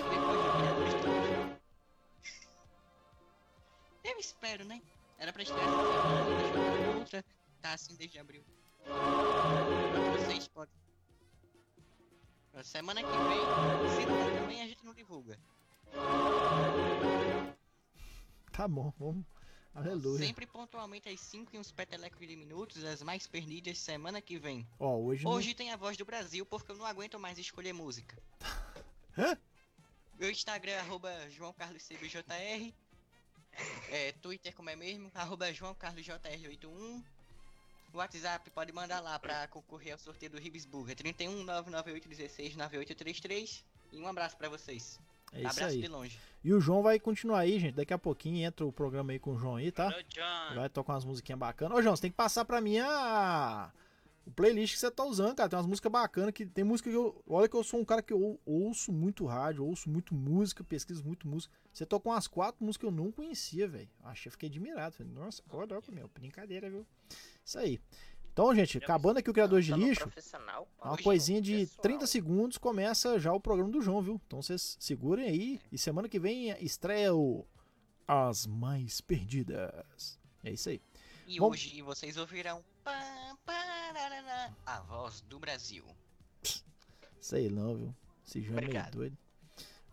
[4.04, 4.82] Eu espero, né?
[5.18, 7.26] Era pra estrear essa semana, outra,
[7.62, 8.43] tá assim desde abril.
[10.18, 10.74] Vocês podem.
[12.54, 15.39] Na Semana que vem, se não também a gente não divulga.
[18.52, 19.26] Tá bom, vamos.
[19.74, 20.26] Aleluia.
[20.26, 24.68] Sempre pontualmente às 5 e uns petelecos de minutos, as mais perdidas semana que vem.
[24.80, 27.74] Ó, hoje não- Hoje tem a voz do Brasil porque eu não aguento mais escolher
[27.74, 28.18] música.
[29.18, 29.38] Hã?
[30.20, 32.74] Meu Instagram é arroba João Carlos CBJR.
[33.90, 37.04] É, Twitter como é mesmo, arroba João Carlos JR81.
[37.94, 43.66] WhatsApp pode mandar lá pra concorrer ao sorteio do Ribsburger 31 998 16 9833.
[43.92, 44.98] E um abraço pra vocês.
[45.34, 45.82] É abraço aí.
[45.82, 46.18] de longe.
[46.44, 47.76] E o João vai continuar aí, gente.
[47.76, 49.89] Daqui a pouquinho entra o programa aí com o João aí, tá?
[50.56, 51.78] Vai tocar umas musiquinhas bacanas.
[51.78, 53.72] Ô, João, você tem que passar pra mim a...
[54.26, 55.48] o playlist que você tá usando, cara.
[55.50, 57.22] Tem umas músicas bacanas que tem música que eu.
[57.28, 60.64] Olha que eu sou um cara que eu ou- ouço muito rádio, ouço muito música,
[60.64, 61.54] pesquiso muito música.
[61.72, 63.89] Você tocou umas quatro músicas que eu não conhecia, velho.
[64.04, 64.96] Achei, fiquei admirado.
[64.96, 66.86] Falei, nossa, olha, olha, meu, brincadeira, viu?
[67.46, 67.80] Isso aí.
[68.34, 70.12] Então, gente, acabando aqui o Criador de Tá Lixo.
[70.82, 71.82] Uma coisinha de pessoal.
[71.82, 74.22] 30 segundos começa já o programa do João, viu?
[74.26, 75.60] Então vocês segurem aí.
[75.72, 77.46] E semana que vem estreia o
[78.08, 80.18] As Mais Perdidas.
[80.44, 80.82] É isso aí.
[81.28, 82.64] E Bom- hoje vocês ouvirão
[84.66, 85.86] a voz do Brasil.
[87.20, 87.96] Sei não, viu?
[88.26, 89.18] Esse João é meio doido.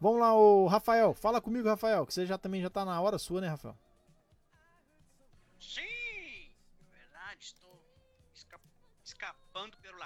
[0.01, 1.13] Vamos lá, o Rafael.
[1.13, 3.77] Fala comigo, Rafael, que você já também já tá na hora sua, né, Rafael?
[5.61, 5.88] Sim!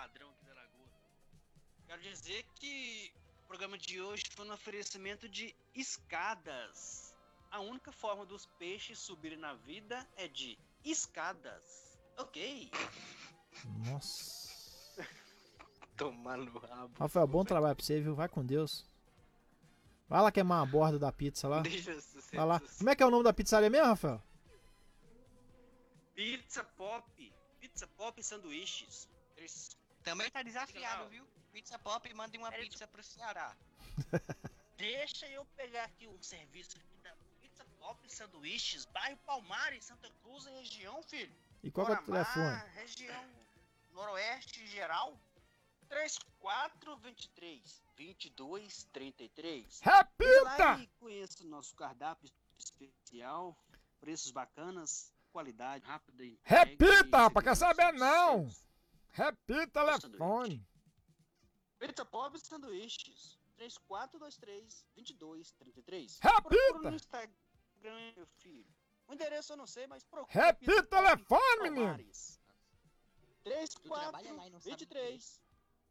[0.02, 0.88] Ladrão aqui da lagoa.
[1.86, 3.12] Quero dizer que
[3.44, 7.14] o programa de hoje foi um oferecimento de escadas.
[7.50, 11.98] A única forma dos peixes subirem na vida é de escadas.
[12.18, 12.70] Ok?
[13.86, 14.50] Nossa.
[15.96, 16.94] Tomar no rabo.
[16.98, 18.14] Rafael, bom trabalho pra você, viu?
[18.14, 18.84] Vai com Deus.
[20.08, 21.60] Vai lá queimar a borda da pizza lá.
[21.60, 21.94] Deixa
[22.32, 22.60] Vai lá.
[22.78, 24.22] Como é que é o nome da pizzaria mesmo, Rafael?
[26.14, 27.32] Pizza Pop.
[27.60, 29.08] Pizza Pop Sanduíches.
[29.36, 31.26] Eles- Também tá desafiado, viu?
[31.52, 33.54] Pizza Pop, mande uma pizza pro Ceará.
[34.76, 40.46] Deixa eu pegar aqui um serviço aqui da Pizza Pop Sanduíches, bairro Palmares, Santa Cruz,
[40.46, 41.34] região, filho.
[41.62, 42.62] E qual que é o telefone?
[42.74, 43.24] região
[43.92, 45.16] noroeste geral.
[45.88, 49.80] 3423 2233.
[49.80, 50.78] Repita!
[50.80, 53.56] E conheça o nosso cardápio especial,
[54.00, 56.24] preços bacanas, qualidade rápida.
[56.24, 58.04] e Repita, rapaz, quer saber segurança.
[58.04, 58.48] não?
[59.12, 60.66] Repita o telefone.
[61.78, 63.38] Pizza Pop Sanduíches.
[63.56, 66.18] 3423 2233.
[66.18, 66.42] Repita!
[66.42, 68.66] Procura no Instagram, meu filho.
[69.06, 70.46] O endereço eu não sei, mas procura.
[70.46, 71.86] Repita o telefone, menino.
[71.86, 72.40] Palmares.
[73.44, 75.40] 34 23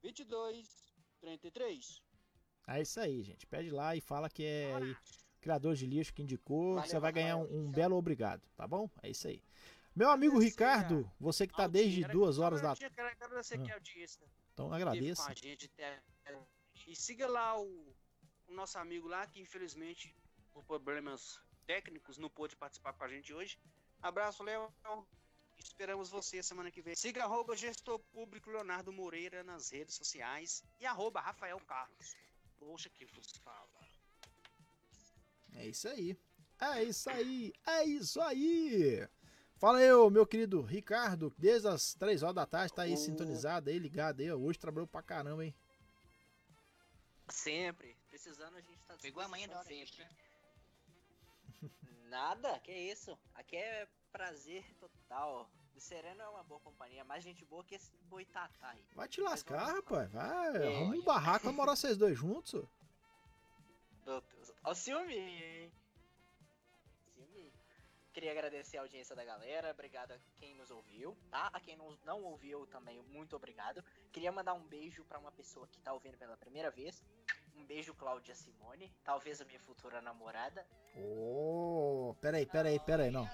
[0.02, 2.02] 22 33.
[2.68, 3.46] É isso aí, gente.
[3.46, 4.98] Pede lá e fala que é aí,
[5.40, 6.76] criador de lixo que indicou.
[6.76, 8.90] Valeu, você vai ganhar um, um belo obrigado, tá bom?
[9.04, 9.44] É isso aí.
[9.96, 12.76] Meu amigo Ricardo, você que tá desde duas horas da.
[12.76, 13.78] Quero agradecer aqui a Ah.
[13.78, 14.26] audiência.
[14.54, 15.22] Então agradeço.
[16.88, 17.94] E siga lá o,
[18.48, 20.16] o nosso amigo lá, que infelizmente,
[20.54, 23.60] por problemas técnicos, não pôde participar com a gente hoje.
[24.02, 24.74] Abraço, Léo.
[25.58, 26.96] Esperamos você semana que vem.
[26.96, 32.16] Siga arroba gestor público Leonardo Moreira nas redes sociais e arroba Rafael Carlos.
[32.60, 33.70] Poxa, que vos fala.
[35.54, 36.18] É isso aí.
[36.60, 37.54] É isso aí.
[37.68, 39.08] É isso aí.
[39.62, 43.78] Fala aí, meu querido Ricardo, desde as 3 horas da tarde tá aí sintonizado aí,
[43.78, 44.32] ligado aí.
[44.32, 44.36] ó.
[44.36, 45.54] Hoje trabalhou pra caramba, hein?
[47.30, 47.96] Sempre.
[48.10, 50.04] Precisando a gente tá Pegou a manhã da hora sempre.
[52.10, 53.16] Nada, que isso.
[53.36, 55.48] Aqui é prazer total.
[55.78, 58.84] Sereno é uma boa companhia, mais gente boa que esse boitatá aí.
[58.96, 60.12] Vai te lascar, rapaz.
[60.12, 60.76] Vai, É.
[60.76, 62.64] arruma um barraco pra morar vocês dois juntos.
[64.06, 64.52] Meu Deus.
[64.64, 65.72] Ó, o ciúme, hein?
[68.14, 71.50] Queria agradecer a audiência da galera, obrigado a quem nos ouviu, tá?
[71.54, 73.82] A quem não, não ouviu também, muito obrigado.
[74.12, 77.02] Queria mandar um beijo pra uma pessoa que tá ouvindo pela primeira vez.
[77.56, 80.68] Um beijo, Cláudia Simone, talvez a minha futura namorada.
[80.98, 83.30] Ô, peraí, peraí, peraí, não.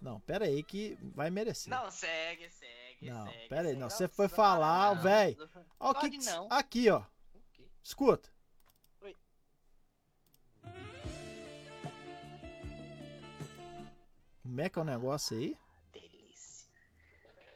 [0.00, 1.70] Não, peraí que vai merecer.
[1.70, 3.48] Não, segue, segue, Não, segue.
[3.48, 3.80] pera aí, segue.
[3.80, 3.90] não.
[3.90, 5.36] Você foi falar, velho.
[5.78, 6.18] Ó, que que-.
[6.50, 7.02] Aqui, ó.
[7.82, 8.33] Escuta.
[14.54, 15.58] Como é que é o negócio aí?
[15.92, 16.68] Delícia.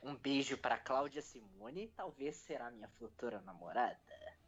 [0.02, 3.96] Um beijo pra Cláudia Simone, talvez será minha futura namorada.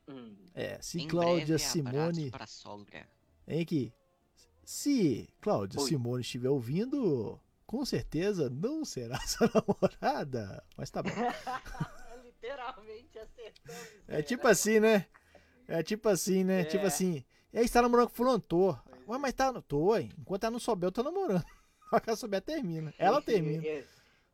[0.09, 0.35] Hum.
[0.53, 2.31] É, se Em Cláudia breve, Simone.
[2.33, 3.09] pra sogra.
[3.47, 3.93] Hein, que
[4.65, 5.89] Se Cláudia Oi.
[5.91, 10.65] Simone estiver ouvindo, com certeza não será sua namorada.
[10.77, 11.11] Mas tá bom.
[12.25, 13.81] Literalmente acertamos.
[14.09, 15.07] É tipo assim, né?
[15.69, 16.63] É tipo assim, né?
[16.63, 16.65] É.
[16.65, 17.25] Tipo assim.
[17.53, 18.41] E aí, você tá namorando com fulano?
[18.41, 18.77] Tô.
[19.07, 19.53] Ué, mas tá.
[19.63, 20.11] Tô, hein?
[20.19, 21.45] Enquanto ela não souber, eu tô namorando.
[22.07, 22.93] Ela souber, termina.
[22.99, 23.65] Ela termina.
[23.67, 23.85] É,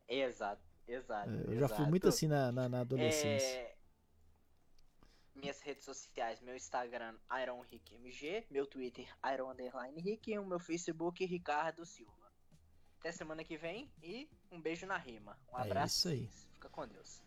[0.09, 1.29] Exato, exato.
[1.29, 3.45] É, Eu já fui muito assim na, na, na adolescência.
[3.45, 3.75] É,
[5.35, 11.23] Minhas redes sociais, meu Instagram, IronRickMG, meu Twitter, Iron Underline Rick, e o meu Facebook,
[11.25, 12.11] Ricardo Silva.
[12.99, 15.37] Até semana que vem e um beijo na rima.
[15.53, 15.97] Um É abraço.
[15.97, 16.27] isso aí.
[16.53, 17.21] Fica com Deus.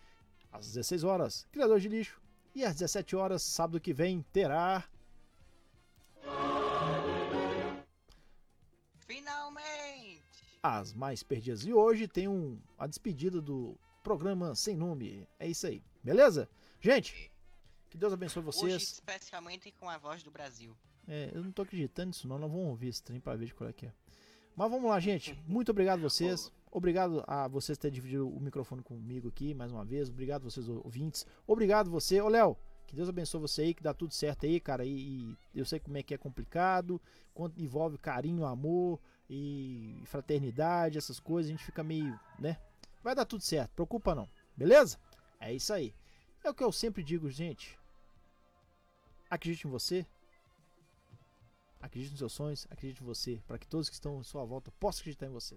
[0.52, 2.20] às 16 horas, Criador de Lixo.
[2.52, 4.82] E às 17 horas, sábado que vem, terá.
[9.06, 10.20] Finalmente!
[10.60, 11.64] As mais perdidas.
[11.64, 15.26] E hoje tem um, a despedida do programa sem nome.
[15.36, 16.48] É isso aí, beleza?
[16.80, 17.28] Gente,
[17.90, 18.82] que Deus abençoe Hoje, vocês.
[18.82, 20.76] especialmente com a voz do Brasil.
[21.08, 23.54] É, eu não tô acreditando nisso não, não vamos ouvir esse trem pra ver de
[23.54, 23.92] qual é que é.
[24.54, 25.36] Mas vamos lá, gente.
[25.44, 26.52] Muito obrigado a vocês.
[26.70, 30.08] Obrigado a vocês terem dividido o microfone comigo aqui mais uma vez.
[30.08, 31.26] Obrigado a vocês ouvintes.
[31.44, 32.20] Obrigado você.
[32.20, 32.56] Ô, Léo,
[32.86, 34.84] que Deus abençoe você aí, que dá tudo certo aí, cara.
[34.84, 37.02] E, e eu sei como é que é complicado,
[37.34, 42.56] quanto envolve carinho, amor e fraternidade, essas coisas, a gente fica meio, né?
[43.02, 44.28] Vai dar tudo certo, preocupa não.
[44.56, 44.98] Beleza?
[45.38, 45.94] É isso aí.
[46.42, 47.78] É o que eu sempre digo, gente.
[49.28, 50.06] Acredite em você,
[51.86, 54.72] Acredite nos seus sonhos, acredite em você, para que todos que estão à sua volta
[54.72, 55.56] possam acreditar em você.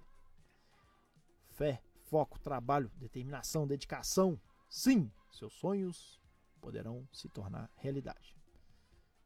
[1.49, 4.39] Fé, foco, trabalho, determinação, dedicação.
[4.69, 6.21] Sim, seus sonhos
[6.61, 8.37] poderão se tornar realidade.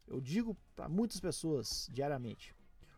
[0.08, 2.56] Eu digo para muitas pessoas diariamente: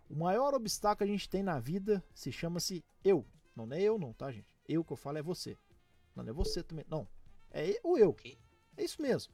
[0.07, 3.25] o maior obstáculo que a gente tem na vida se chama-se eu.
[3.55, 4.54] Não é eu, não, tá, gente?
[4.67, 5.57] Eu que eu falo é você.
[6.15, 6.85] Não é você também.
[6.89, 7.07] Não.
[7.51, 8.15] É o eu.
[8.77, 9.33] É isso mesmo.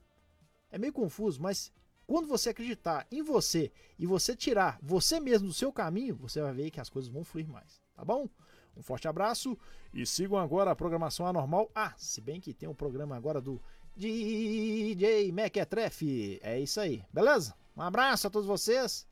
[0.70, 1.72] É meio confuso, mas
[2.06, 6.52] quando você acreditar em você e você tirar você mesmo do seu caminho, você vai
[6.52, 8.28] ver que as coisas vão fluir mais, tá bom?
[8.76, 9.56] Um forte abraço
[9.92, 11.70] e sigam agora a programação anormal.
[11.74, 13.60] Ah, se bem que tem o um programa agora do
[13.96, 16.40] DJ Mequetrefe.
[16.42, 17.54] É isso aí, beleza?
[17.76, 19.06] Um abraço a todos vocês.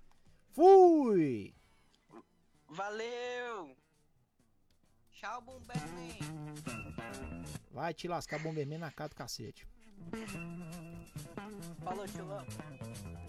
[0.53, 1.55] Fui!
[2.69, 3.77] Valeu!
[5.21, 6.17] Tchau, Bomberman!
[7.71, 9.69] Vai te lascar, Bomberman, na cara do cacete.
[11.85, 13.20] Falou, Lampo.